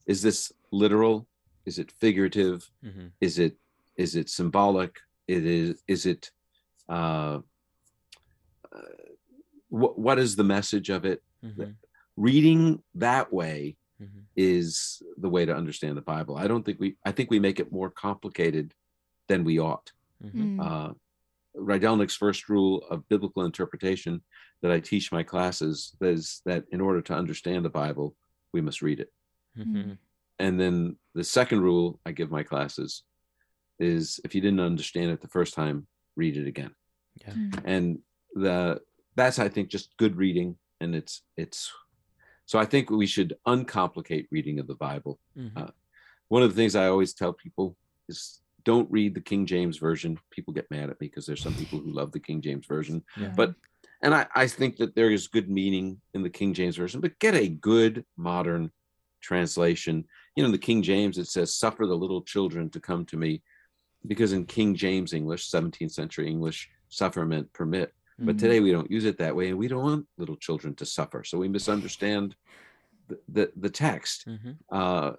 [0.06, 1.28] Is this literal?
[1.66, 2.70] Is it figurative?
[2.84, 3.08] Mm-hmm.
[3.22, 3.56] Is it
[3.96, 5.00] is it symbolic?
[5.28, 6.32] It is is it
[6.90, 7.40] uh,
[8.76, 8.96] uh,
[9.70, 11.24] what what is the message of it?
[11.46, 11.72] Mm-hmm.
[12.18, 14.20] reading that way mm-hmm.
[14.36, 16.38] is the way to understand the Bible.
[16.38, 18.74] I don't think we, I think we make it more complicated
[19.28, 19.92] than we ought.
[20.24, 20.60] Mm-hmm.
[20.60, 20.90] Uh,
[21.58, 24.22] Rydelnik's first rule of biblical interpretation
[24.62, 28.16] that I teach my classes is that in order to understand the Bible,
[28.54, 29.12] we must read it.
[29.58, 29.94] Mm-hmm.
[30.40, 33.04] And then the second rule I give my classes
[33.80, 36.72] is if you didn't understand it the first time, read it again.
[37.22, 37.34] Yeah.
[37.34, 37.60] Mm-hmm.
[37.66, 38.00] And
[38.34, 38.82] the
[39.16, 41.72] that's I think just good reading, and it's it's
[42.50, 45.20] so I think we should uncomplicate reading of the Bible.
[45.38, 45.56] Mm-hmm.
[45.56, 45.68] Uh,
[46.30, 50.18] one of the things I always tell people is don't read the King James version.
[50.32, 53.04] People get mad at me because there's some people who love the King James version,
[53.16, 53.32] yeah.
[53.36, 53.54] but
[54.02, 57.20] and I, I think that there is good meaning in the King James version, but
[57.20, 58.72] get a good modern
[59.22, 60.06] translation.
[60.36, 63.44] You know, the King James it says, "Suffer the little children to come to me,"
[64.08, 67.94] because in King James English, 17th century English, suffer meant permit.
[68.22, 68.38] But mm-hmm.
[68.38, 71.24] today we don't use it that way, and we don't want little children to suffer.
[71.24, 72.36] So we misunderstand
[73.08, 74.52] the the, the text, mm-hmm.
[74.70, 75.14] uh,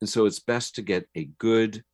[0.00, 1.84] and so it's best to get a good,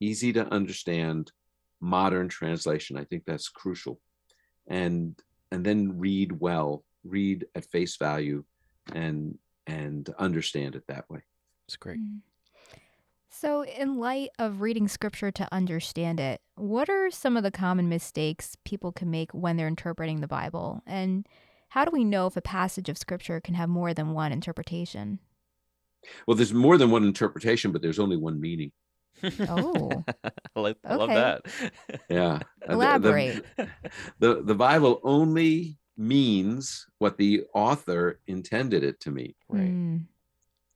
[0.00, 1.32] easy to understand
[1.80, 2.98] modern translation.
[2.98, 4.00] I think that's crucial,
[4.66, 5.18] and
[5.50, 8.44] and then read well, read at face value,
[8.92, 11.20] and and understand it that way.
[11.66, 12.00] It's great.
[12.00, 12.31] Mm-hmm.
[13.42, 17.88] So, in light of reading scripture to understand it, what are some of the common
[17.88, 20.80] mistakes people can make when they're interpreting the Bible?
[20.86, 21.26] And
[21.70, 25.18] how do we know if a passage of scripture can have more than one interpretation?
[26.24, 28.70] Well, there's more than one interpretation, but there's only one meaning.
[29.48, 30.04] Oh,
[30.54, 30.96] I, love, okay.
[30.96, 31.42] love that.
[32.08, 32.38] yeah.
[32.68, 33.44] Elaborate.
[33.56, 33.68] The,
[34.20, 39.34] the, the, the, Bible only means what the author intended it to mean.
[39.48, 39.68] Right.
[39.68, 40.04] Mm.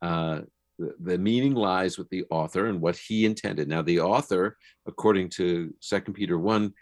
[0.02, 0.40] Uh,
[0.78, 3.68] the, the meaning lies with the author and what he intended.
[3.68, 6.72] Now, the author, according to Second Peter 1,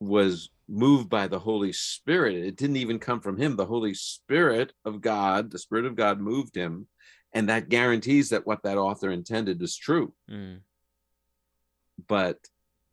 [0.00, 2.36] was moved by the Holy Spirit.
[2.36, 3.56] It didn't even come from him.
[3.56, 6.86] The Holy Spirit of God, the Spirit of God moved him.
[7.32, 10.12] And that guarantees that what that author intended is true.
[10.28, 10.60] Mm.
[12.08, 12.38] But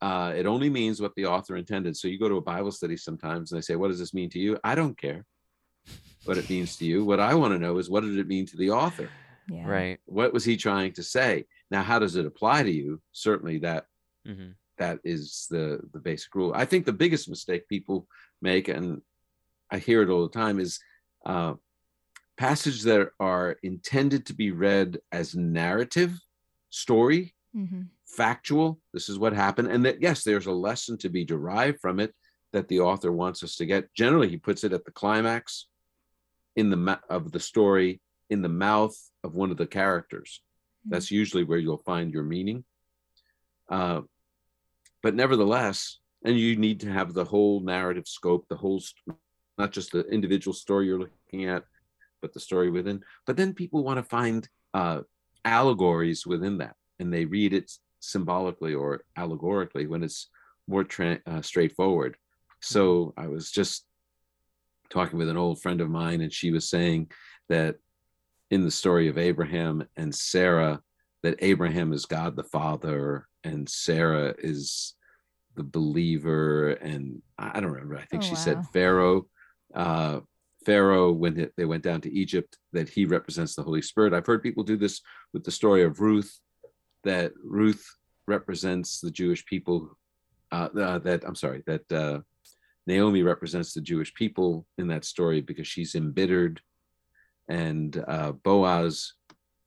[0.01, 1.97] uh, it only means what the author intended.
[1.97, 4.29] So you go to a Bible study sometimes and they say, What does this mean
[4.31, 4.59] to you?
[4.63, 5.25] I don't care
[6.25, 7.03] what it means to you.
[7.05, 9.09] What I want to know is what did it mean to the author?
[9.49, 9.65] Yeah.
[9.65, 9.99] Right.
[10.05, 11.45] What was he trying to say?
[11.71, 13.01] Now, how does it apply to you?
[13.13, 13.85] Certainly, that
[14.27, 14.51] mm-hmm.
[14.77, 16.51] that is the the basic rule.
[16.53, 18.07] I think the biggest mistake people
[18.41, 19.01] make, and
[19.71, 20.79] I hear it all the time, is
[21.25, 21.53] uh,
[22.37, 26.19] passages that are intended to be read as narrative,
[26.69, 27.83] story, mm-hmm.
[28.05, 28.79] factual.
[28.93, 32.13] This is what happened, and that yes, there's a lesson to be derived from it
[32.51, 33.93] that the author wants us to get.
[33.93, 35.67] Generally, he puts it at the climax
[36.57, 40.41] in the of the story in the mouth of one of the characters.
[40.81, 40.93] Mm-hmm.
[40.93, 42.63] That's usually where you'll find your meaning.
[43.69, 44.01] Uh,
[45.03, 48.81] but nevertheless, and you need to have the whole narrative scope, the whole,
[49.57, 51.63] not just the individual story you're looking at,
[52.21, 53.03] but the story within.
[53.25, 55.01] But then people want to find uh,
[55.45, 60.29] allegories within that, and they read it symbolically or allegorically when it's
[60.67, 62.17] more tra- uh, straightforward.
[62.61, 63.85] So I was just
[64.89, 67.11] talking with an old friend of mine, and she was saying
[67.49, 67.75] that
[68.51, 70.81] in the story of Abraham and Sarah
[71.23, 74.95] that Abraham is God the Father and Sarah is
[75.55, 76.71] the believer.
[76.71, 78.39] And I don't remember, I think oh, she wow.
[78.39, 79.27] said Pharaoh.
[79.73, 80.19] Uh,
[80.65, 84.13] Pharaoh, when they went down to Egypt, that he represents the Holy Spirit.
[84.13, 85.01] I've heard people do this
[85.33, 86.39] with the story of Ruth,
[87.03, 87.85] that Ruth
[88.27, 89.97] represents the Jewish people.
[90.51, 92.19] Uh, uh, that I'm sorry, that uh,
[92.85, 96.61] Naomi represents the Jewish people in that story because she's embittered
[97.47, 99.13] and uh, Boaz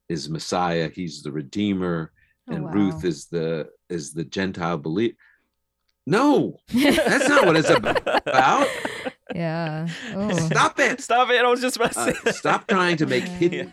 [0.09, 0.91] is Messiah.
[0.93, 2.13] He's the Redeemer,
[2.49, 2.73] oh, and wow.
[2.73, 5.17] Ruth is the is the Gentile believer.
[6.07, 8.69] No, that's not what it's about.
[9.35, 9.89] Yeah.
[10.15, 10.33] Oh.
[10.33, 11.01] Stop it.
[11.01, 11.45] Stop it.
[11.45, 13.73] I was just about to uh, Stop trying to make hidden,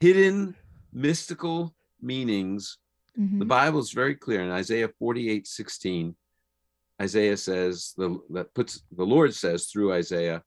[0.00, 0.54] hidden
[0.92, 2.78] mystical meanings.
[3.18, 3.38] Mm-hmm.
[3.38, 6.16] The Bible is very clear in Isaiah 48 16.
[7.00, 10.42] Isaiah says, the, that puts the Lord says through Isaiah,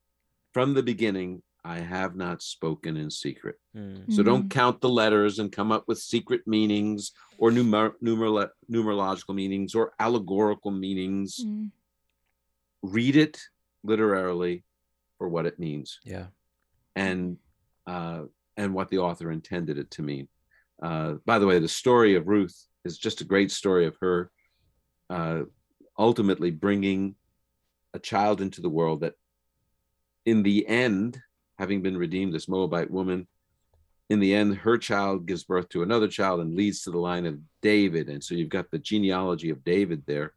[0.53, 3.55] from the beginning, I have not spoken in secret.
[3.76, 4.13] Mm.
[4.13, 4.47] So don't mm-hmm.
[4.49, 9.93] count the letters and come up with secret meanings or numer- numer- numerological meanings or
[9.99, 11.43] allegorical meanings.
[11.43, 11.72] Mm.
[12.84, 13.41] Read it
[13.84, 14.63] literally
[15.18, 15.99] for what it means.
[16.05, 16.28] Yeah.
[16.95, 17.38] And
[17.88, 18.24] uh,
[18.57, 20.28] and what the author intended it to mean.
[20.82, 24.32] Uh, by the way, the story of Ruth is just a great story of her
[25.09, 25.41] uh,
[25.97, 27.16] ultimately bringing
[27.93, 29.13] a child into the world that
[30.26, 31.20] in the end
[31.57, 33.27] having been redeemed, this Moabite woman,
[34.09, 37.25] in the end, her child gives birth to another child and leads to the line
[37.25, 38.07] of David.
[38.09, 40.33] And so you've got the genealogy of David there.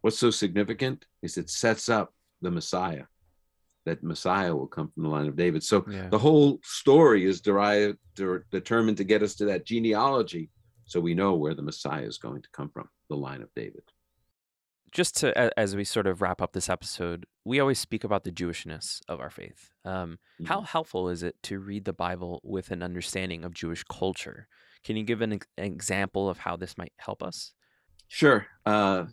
[0.00, 3.04] What's so significant is it sets up the Messiah,
[3.84, 5.62] that Messiah will come from the line of David.
[5.62, 6.08] So yeah.
[6.08, 10.48] the whole story is derived or determined to get us to that genealogy
[10.86, 13.82] so we know where the Messiah is going to come from, the line of David.
[14.92, 18.32] Just to, as we sort of wrap up this episode, we always speak about the
[18.32, 19.70] Jewishness of our faith.
[19.84, 20.46] Um, mm-hmm.
[20.46, 24.48] How helpful is it to read the Bible with an understanding of Jewish culture?
[24.82, 27.52] Can you give an, an example of how this might help us?
[28.08, 28.46] Sure.
[28.66, 29.04] Uh,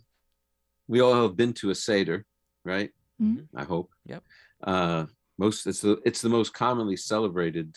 [0.88, 2.24] we all have been to a Seder,
[2.64, 2.90] right?
[3.22, 3.56] Mm-hmm.
[3.56, 3.90] I hope.
[4.06, 4.24] Yep.
[4.64, 5.06] Uh,
[5.38, 7.76] most it's the it's the most commonly celebrated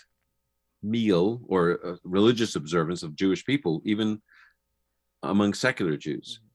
[0.82, 4.22] meal or religious observance of Jewish people, even
[5.22, 6.40] among secular Jews.
[6.40, 6.51] Mm-hmm.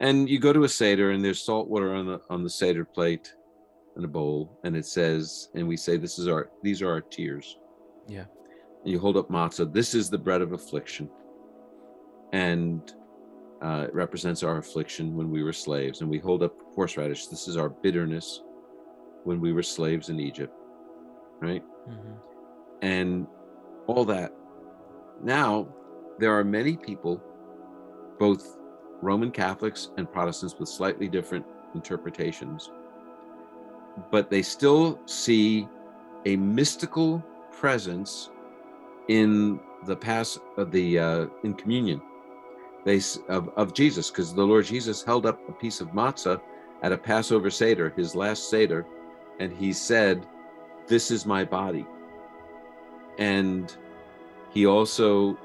[0.00, 2.84] And you go to a Seder and there's salt water on the on the Seder
[2.84, 3.34] plate
[3.96, 7.00] in a bowl, and it says, and we say, This is our these are our
[7.00, 7.58] tears.
[8.08, 8.24] Yeah.
[8.82, 11.10] And you hold up matzah, this is the bread of affliction.
[12.32, 12.92] And
[13.60, 16.00] uh, it represents our affliction when we were slaves.
[16.00, 18.42] And we hold up horseradish, this is our bitterness
[19.24, 20.54] when we were slaves in Egypt.
[21.40, 21.62] Right?
[21.88, 22.30] Mm-hmm
[22.82, 23.26] and
[23.86, 24.32] all that.
[25.22, 25.68] Now,
[26.18, 27.22] there are many people,
[28.18, 28.56] both
[29.02, 31.44] Roman Catholics and Protestants, with slightly different
[31.74, 32.70] interpretations,
[34.10, 35.68] but they still see
[36.26, 38.30] a mystical presence
[39.08, 42.00] in the pass of the uh, in communion.
[42.84, 46.40] They of, of jesus because the lord jesus held up a piece of matzah
[46.82, 48.86] at a passover seder his last seder
[49.38, 50.26] and he said
[50.90, 51.86] this is my body.
[53.18, 53.74] And
[54.52, 55.38] he also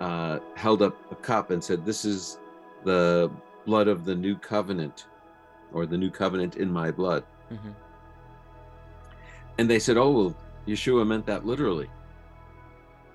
[0.00, 2.38] uh, held up a cup and said, This is
[2.84, 3.30] the
[3.66, 5.06] blood of the new covenant,
[5.72, 7.24] or the new covenant in my blood.
[7.52, 7.70] Mm-hmm.
[9.58, 11.88] And they said, Oh, well, Yeshua meant that literally.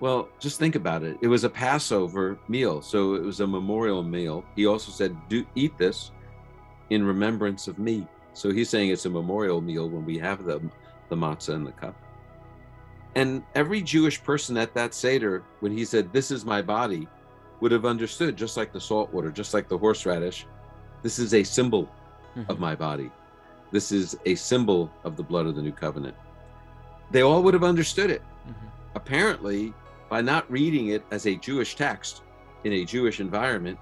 [0.00, 1.18] Well, just think about it.
[1.20, 4.44] It was a Passover meal, so it was a memorial meal.
[4.56, 6.10] He also said, "Do eat this
[6.88, 10.58] in remembrance of me." So he's saying it's a memorial meal when we have the
[11.10, 11.94] the matzah and the cup.
[13.16, 17.08] And every Jewish person at that Seder, when he said, This is my body,
[17.60, 20.46] would have understood, just like the salt water, just like the horseradish,
[21.02, 21.84] this is a symbol
[22.36, 22.50] mm-hmm.
[22.50, 23.10] of my body.
[23.70, 26.16] This is a symbol of the blood of the new covenant.
[27.10, 28.22] They all would have understood it.
[28.48, 28.66] Mm-hmm.
[28.94, 29.74] Apparently,
[30.08, 32.22] by not reading it as a Jewish text
[32.64, 33.78] in a Jewish environment,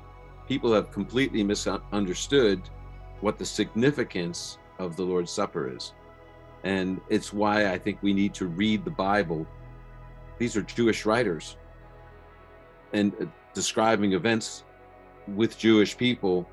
[0.47, 2.63] people have completely misunderstood
[3.21, 5.93] what the significance of the Lord's Supper is.
[6.65, 9.47] And it's why I think we need to read the Bible.
[10.39, 11.57] These are Jewish writers
[12.93, 13.27] and uh,
[13.59, 14.63] describing events
[15.27, 16.49] with Jewish people.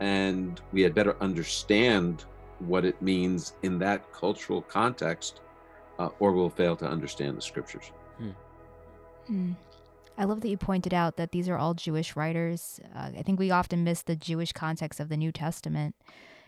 [0.00, 2.24] And we had better understand
[2.58, 5.40] what it means in that cultural context,
[6.00, 7.92] uh, or we'll fail to understand the scriptures.
[8.18, 8.30] Hmm.
[9.26, 9.52] Hmm.
[10.18, 12.80] I love that you pointed out that these are all Jewish writers.
[12.94, 15.94] Uh, I think we often miss the Jewish context of the New Testament.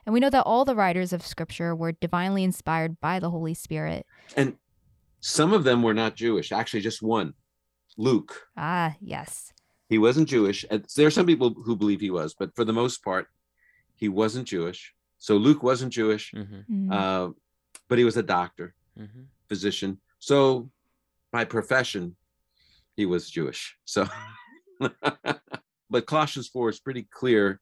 [0.05, 3.55] And we know that all the writers of scripture were divinely inspired by the Holy
[3.55, 4.05] Spirit.
[4.37, 4.57] And
[5.21, 7.35] some of them were not Jewish, actually, just one
[7.97, 8.49] Luke.
[8.57, 9.53] Ah, yes.
[9.89, 10.65] He wasn't Jewish.
[10.97, 13.29] There are some people who believe he was, but for the most part,
[13.97, 14.95] he wasn't Jewish.
[15.19, 16.55] So Luke wasn't Jewish, mm-hmm.
[16.55, 16.93] mm-hmm.
[16.93, 17.31] uh,
[17.89, 19.23] but he was a doctor, mm-hmm.
[19.49, 20.01] physician.
[20.19, 20.71] So
[21.33, 22.17] by profession,
[22.97, 23.77] he was Jewish.
[23.85, 24.07] So,
[25.91, 27.61] but Colossians 4 is pretty clear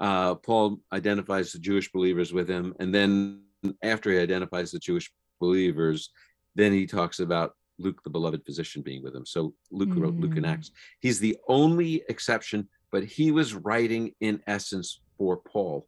[0.00, 3.42] uh, Paul identifies the Jewish believers with him, and then
[3.82, 6.10] after he identifies the Jewish believers,
[6.54, 9.26] then he talks about Luke, the beloved physician, being with him.
[9.26, 10.00] So Luke mm.
[10.00, 10.70] wrote Luke and Acts.
[11.00, 15.86] He's the only exception, but he was writing in essence for Paul.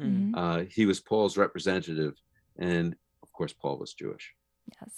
[0.00, 0.32] Mm.
[0.36, 2.14] Uh, he was Paul's representative,
[2.58, 4.34] and of course, Paul was Jewish.
[4.80, 4.92] Yes,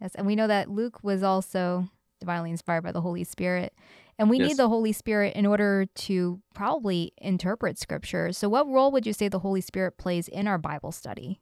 [0.00, 1.88] yes, and we know that Luke was also
[2.20, 3.72] divinely inspired by the Holy Spirit.
[4.18, 4.48] And we yes.
[4.48, 8.32] need the Holy Spirit in order to probably interpret scripture.
[8.32, 11.40] So, what role would you say the Holy Spirit plays in our Bible study?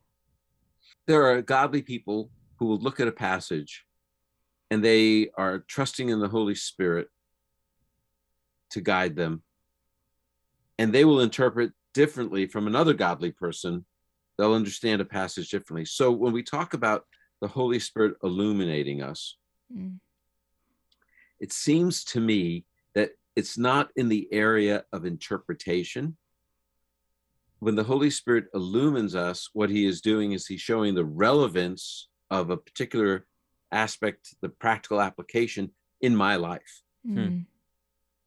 [1.06, 3.84] There are godly people who will look at a passage
[4.70, 7.08] and they are trusting in the Holy Spirit
[8.70, 9.42] to guide them.
[10.78, 13.84] And they will interpret differently from another godly person.
[14.36, 15.84] They'll understand a passage differently.
[15.84, 17.04] So, when we talk about
[17.40, 19.36] the Holy Spirit illuminating us,
[19.74, 19.98] mm
[21.40, 26.16] it seems to me that it's not in the area of interpretation.
[27.58, 32.08] When the Holy Spirit illumines us, what he is doing is he's showing the relevance
[32.40, 33.26] of a particular
[33.72, 35.70] aspect, the practical application
[36.00, 36.82] in my life.
[37.06, 37.46] Mm.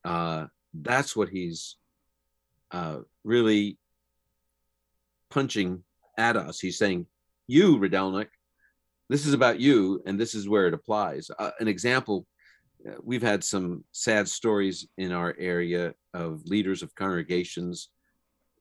[0.03, 1.77] Uh, that's what he's
[2.71, 3.77] uh, really
[5.29, 5.83] punching
[6.17, 6.59] at us.
[6.59, 7.05] He's saying,
[7.47, 8.29] You, Rydelnik,
[9.09, 11.29] this is about you, and this is where it applies.
[11.37, 12.25] Uh, an example
[12.87, 17.89] uh, we've had some sad stories in our area of leaders of congregations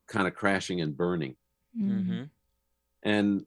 [0.09, 1.37] kind of crashing and burning.
[1.79, 2.25] Mm-hmm.
[3.03, 3.45] And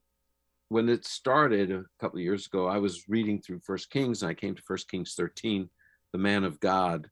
[0.69, 4.29] when it started a couple of years ago, I was reading through First Kings, and
[4.29, 5.67] I came to First Kings 13,
[6.13, 7.09] the man of God,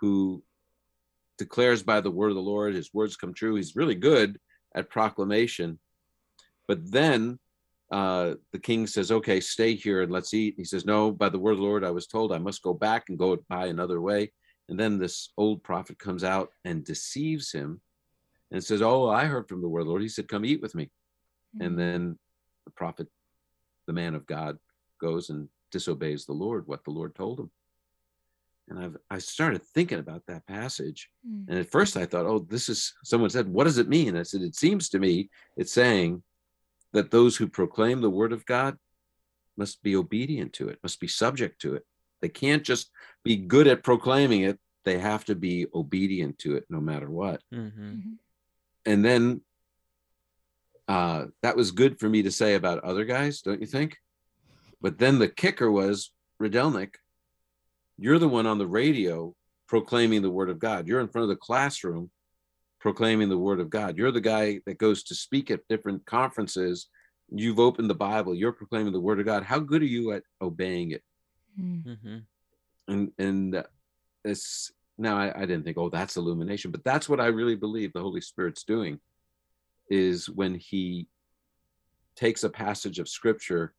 [0.00, 0.42] who
[1.38, 3.56] declares by the word of the Lord, his words come true.
[3.56, 4.38] He's really good
[4.74, 5.78] at proclamation.
[6.68, 7.40] But then
[7.90, 10.54] uh, the king says, Okay, stay here and let's eat.
[10.56, 12.74] He says, No, by the word of the Lord, I was told I must go
[12.74, 14.32] back and go by another way.
[14.68, 17.80] And then this old prophet comes out and deceives him
[18.52, 20.02] and says, Oh, I heard from the word of the Lord.
[20.02, 20.84] He said, Come eat with me.
[21.56, 21.66] Mm-hmm.
[21.66, 22.18] And then
[22.68, 23.08] the prophet,
[23.86, 24.58] the man of God,
[25.00, 27.50] goes and disobeys the Lord, what the Lord told him.
[28.68, 31.08] And I've I started thinking about that passage.
[31.26, 31.48] Mm.
[31.48, 34.16] And at first I thought, oh, this is someone said, what does it mean?
[34.16, 36.22] I said, it seems to me it's saying
[36.92, 38.76] that those who proclaim the word of God
[39.56, 41.84] must be obedient to it, must be subject to it.
[42.20, 42.90] They can't just
[43.24, 44.58] be good at proclaiming it.
[44.84, 47.40] They have to be obedient to it no matter what.
[47.54, 47.84] Mm-hmm.
[47.84, 48.12] Mm-hmm.
[48.86, 49.40] And then
[50.88, 53.96] uh, that was good for me to say about other guys, don't you think?
[54.80, 56.10] But then the kicker was
[56.40, 56.94] Rydelnik
[57.98, 59.34] you're the one on the radio
[59.66, 60.86] proclaiming the word of God.
[60.86, 62.10] You're in front of the classroom
[62.80, 63.98] proclaiming the word of God.
[63.98, 66.88] You're the guy that goes to speak at different conferences.
[67.30, 68.34] You've opened the Bible.
[68.34, 69.42] You're proclaiming the word of God.
[69.42, 71.02] How good are you at obeying it?
[71.56, 71.78] Hmm.
[71.84, 72.18] Mm-hmm.
[72.86, 73.64] And and
[74.24, 77.92] it's now I, I didn't think, oh, that's illumination, but that's what I really believe
[77.92, 79.00] the Holy Spirit's doing,
[79.90, 81.08] is when He
[82.16, 83.74] takes a passage of Scripture,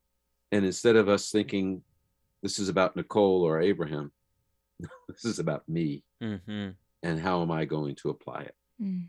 [0.52, 1.84] and instead of us thinking
[2.42, 4.12] this is about Nicole or Abraham.
[5.08, 6.04] this is about me.
[6.22, 6.70] Mm-hmm.
[7.04, 8.56] And how am I going to apply it?
[8.82, 9.08] Mm.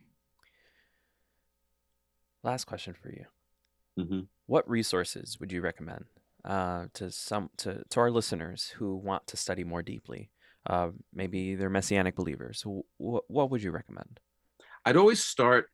[2.42, 3.24] Last question for you.
[3.98, 4.20] Mm-hmm.
[4.46, 6.04] What resources would you recommend
[6.44, 10.30] uh, to some to, to our listeners who want to study more deeply?
[10.66, 12.62] Uh, maybe they're messianic believers.
[12.62, 14.20] W- what would you recommend?
[14.84, 15.70] I'd always start.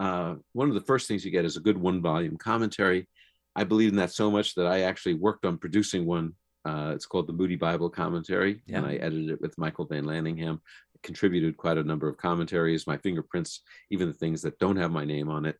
[0.00, 3.06] Uh, one of the first things you get is a good one volume commentary.
[3.54, 6.34] I believe in that so much that I actually worked on producing one
[6.64, 8.78] uh, it's called the Moody Bible Commentary, yeah.
[8.78, 10.60] and I edited it with Michael Vanlaningham.
[11.02, 15.04] Contributed quite a number of commentaries, my fingerprints, even the things that don't have my
[15.04, 15.56] name on it.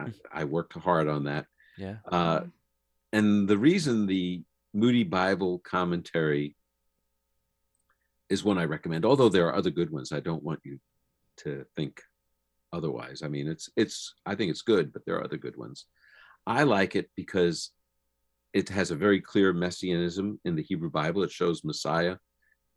[0.00, 1.46] I, I worked hard on that.
[1.78, 1.96] Yeah.
[2.10, 2.40] Uh,
[3.12, 6.56] and the reason the Moody Bible Commentary
[8.28, 10.10] is one I recommend, although there are other good ones.
[10.10, 10.80] I don't want you
[11.38, 12.02] to think
[12.74, 13.22] otherwise.
[13.22, 15.86] I mean, it's it's I think it's good, but there are other good ones.
[16.46, 17.70] I like it because
[18.52, 21.22] it has a very clear messianism in the Hebrew Bible.
[21.22, 22.16] It shows Messiah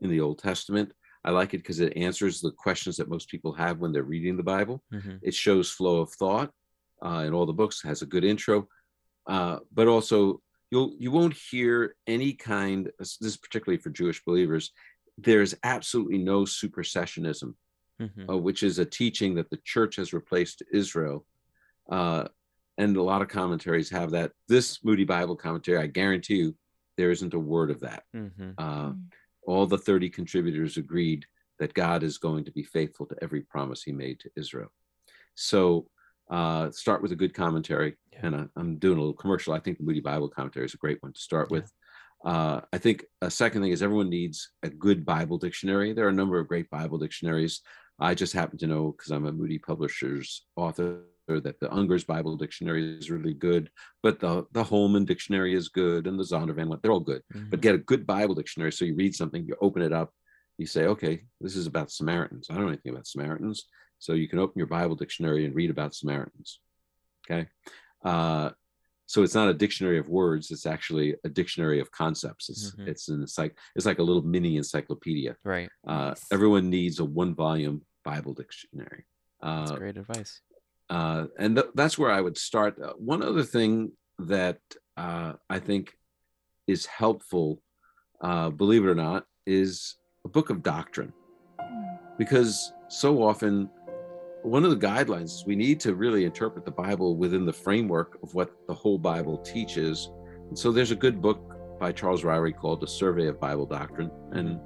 [0.01, 0.91] in the Old Testament.
[1.23, 4.37] I like it because it answers the questions that most people have when they're reading
[4.37, 4.81] the Bible.
[4.93, 5.17] Mm-hmm.
[5.21, 6.51] It shows flow of thought
[7.05, 7.83] uh, in all the books.
[7.83, 8.67] Has a good intro,
[9.27, 10.41] uh, but also
[10.71, 12.89] you'll you won't hear any kind.
[12.97, 14.71] This is particularly for Jewish believers.
[15.17, 17.55] There's absolutely no supersessionism,
[18.01, 18.29] mm-hmm.
[18.29, 21.25] uh, which is a teaching that the church has replaced Israel.
[21.89, 22.27] Uh,
[22.77, 24.31] and a lot of commentaries have that.
[24.47, 26.55] This Moody Bible commentary, I guarantee you,
[26.97, 28.03] there isn't a word of that.
[28.15, 28.51] Mm-hmm.
[28.57, 29.01] Uh, mm.
[29.45, 31.25] all the 30 contributors agreed
[31.59, 34.71] that God is going to be faithful to every promise he made to Israel.
[35.35, 35.87] So
[36.29, 37.95] uh, start with a good commentary.
[38.11, 38.19] Yeah.
[38.23, 39.53] And I, am doing a little commercial.
[39.53, 41.59] I think the Moody Bible commentary is a great one to start yeah.
[41.59, 41.71] with.
[42.25, 45.93] Uh, I think a second thing is everyone needs a good Bible dictionary.
[45.93, 47.61] There are a number of great Bible dictionaries.
[47.99, 52.37] I just happen to know because I'm a Moody Publishers author that the Unger's Bible
[52.37, 53.69] Dictionary is really good,
[54.01, 57.21] but the the Holman Dictionary is good, and the Zondervan, one, they're all good.
[57.33, 57.49] Mm-hmm.
[57.49, 60.13] But get a good Bible dictionary so you read something, you open it up,
[60.57, 62.47] you say, okay, this is about Samaritans.
[62.49, 63.65] I don't know anything about Samaritans,
[63.99, 66.59] so you can open your Bible dictionary and read about Samaritans.
[67.29, 67.47] Okay,
[68.05, 68.51] uh,
[69.05, 72.49] so it's not a dictionary of words; it's actually a dictionary of concepts.
[72.49, 72.87] It's mm-hmm.
[72.87, 75.35] it's an it's like it's like a little mini encyclopedia.
[75.43, 75.69] Right.
[75.85, 77.81] Uh, everyone needs a one volume
[78.11, 79.03] Bible dictionary.
[79.41, 80.33] Uh, That's great advice
[80.89, 82.81] uh, and th- that's where I would start.
[82.81, 84.59] Uh, one other thing that
[84.95, 85.97] uh, I think
[86.67, 87.61] is helpful,
[88.21, 91.13] uh, believe it or not, is a book of doctrine,
[92.17, 93.69] because so often
[94.43, 98.17] one of the guidelines is we need to really interpret the Bible within the framework
[98.23, 100.09] of what the whole Bible teaches.
[100.49, 101.39] And so there's a good book
[101.79, 104.59] by Charles Ryrie called A Survey of Bible Doctrine, and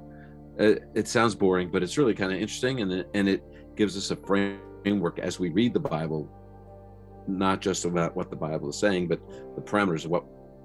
[0.58, 3.42] it, it sounds boring, but it's really kind of interesting, and it, and it
[3.76, 6.30] gives us a framework as we read the Bible,
[7.26, 9.20] not just about what the Bible is saying, but
[9.54, 10.24] the parameters of what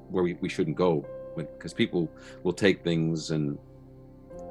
[0.09, 2.09] where we, we shouldn't go, because people
[2.43, 3.57] will take things and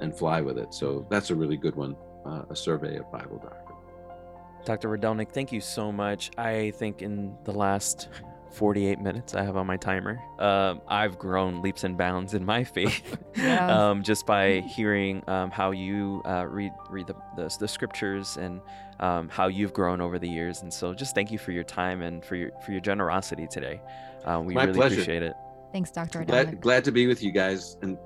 [0.00, 0.74] and fly with it.
[0.74, 3.78] So that's a really good one, uh, a survey of Bible doctrine.
[4.64, 4.88] Dr.
[4.88, 6.30] Rydelnik, thank you so much.
[6.36, 8.08] I think in the last
[8.52, 10.20] 48 minutes I have on my timer.
[10.38, 13.90] Um, I've grown leaps and bounds in my faith yeah.
[13.90, 18.60] um, just by hearing um, how you uh, read read the, the, the scriptures and
[19.00, 20.62] um, how you've grown over the years.
[20.62, 23.80] And so, just thank you for your time and for your for your generosity today.
[24.24, 24.94] Uh, we my really pleasure.
[24.94, 25.34] appreciate it.
[25.72, 26.24] Thanks, Doctor.
[26.24, 27.76] Glad, glad to be with you guys.
[27.82, 27.98] And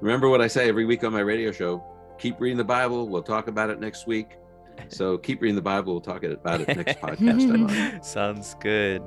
[0.00, 1.82] remember what I say every week on my radio show:
[2.18, 3.08] keep reading the Bible.
[3.08, 4.38] We'll talk about it next week.
[4.88, 5.92] So keep reading the Bible.
[5.94, 8.04] We'll talk about it next podcast.
[8.04, 9.02] Sounds good.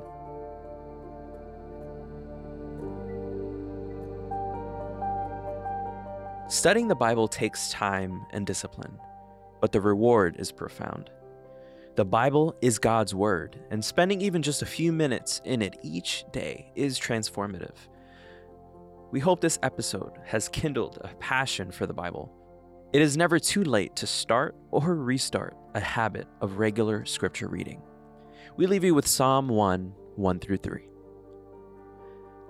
[6.52, 8.98] Studying the Bible takes time and discipline,
[9.62, 11.08] but the reward is profound.
[11.96, 16.26] The Bible is God's Word, and spending even just a few minutes in it each
[16.30, 17.74] day is transformative.
[19.12, 22.30] We hope this episode has kindled a passion for the Bible.
[22.92, 27.80] It is never too late to start or restart a habit of regular scripture reading.
[28.58, 30.91] We leave you with Psalm 1 1 through 3.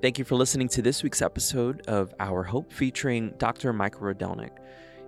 [0.00, 3.72] Thank you for listening to this week's episode of Our Hope featuring Dr.
[3.72, 4.52] Michael Rydelnik.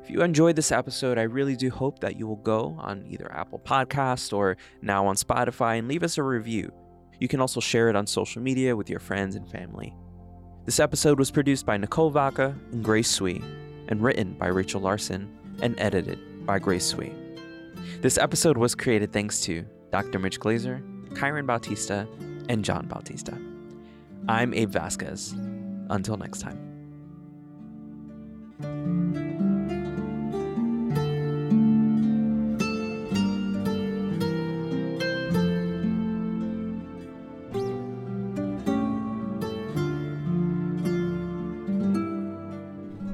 [0.02, 3.30] If you enjoyed this episode, I really do hope that you will go on either
[3.32, 6.72] Apple Podcast or now on Spotify and leave us a review.
[7.20, 9.94] You can also share it on social media with your friends and family.
[10.64, 13.40] This episode was produced by Nicole Vaca and Grace Sui,
[13.86, 15.32] and written by Rachel Larson
[15.62, 17.14] and edited by Grace Sui.
[18.00, 20.18] This episode was created thanks to Dr.
[20.18, 22.08] Mitch Glaser, Kyron Bautista,
[22.48, 23.38] and John Bautista.
[24.28, 25.34] I'm Abe Vasquez.
[25.88, 26.70] Until next time.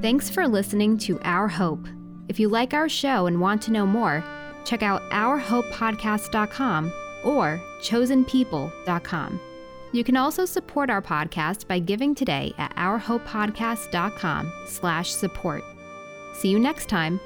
[0.01, 1.85] Thanks for listening to Our Hope.
[2.29, 4.23] If you like our show and want to know more,
[4.63, 6.93] check out ourhopepodcast.com
[7.25, 9.39] or chosenpeople.com.
[9.91, 15.63] You can also support our podcast by giving today at ourhopepodcast.com slash support.
[16.33, 17.19] See you next time.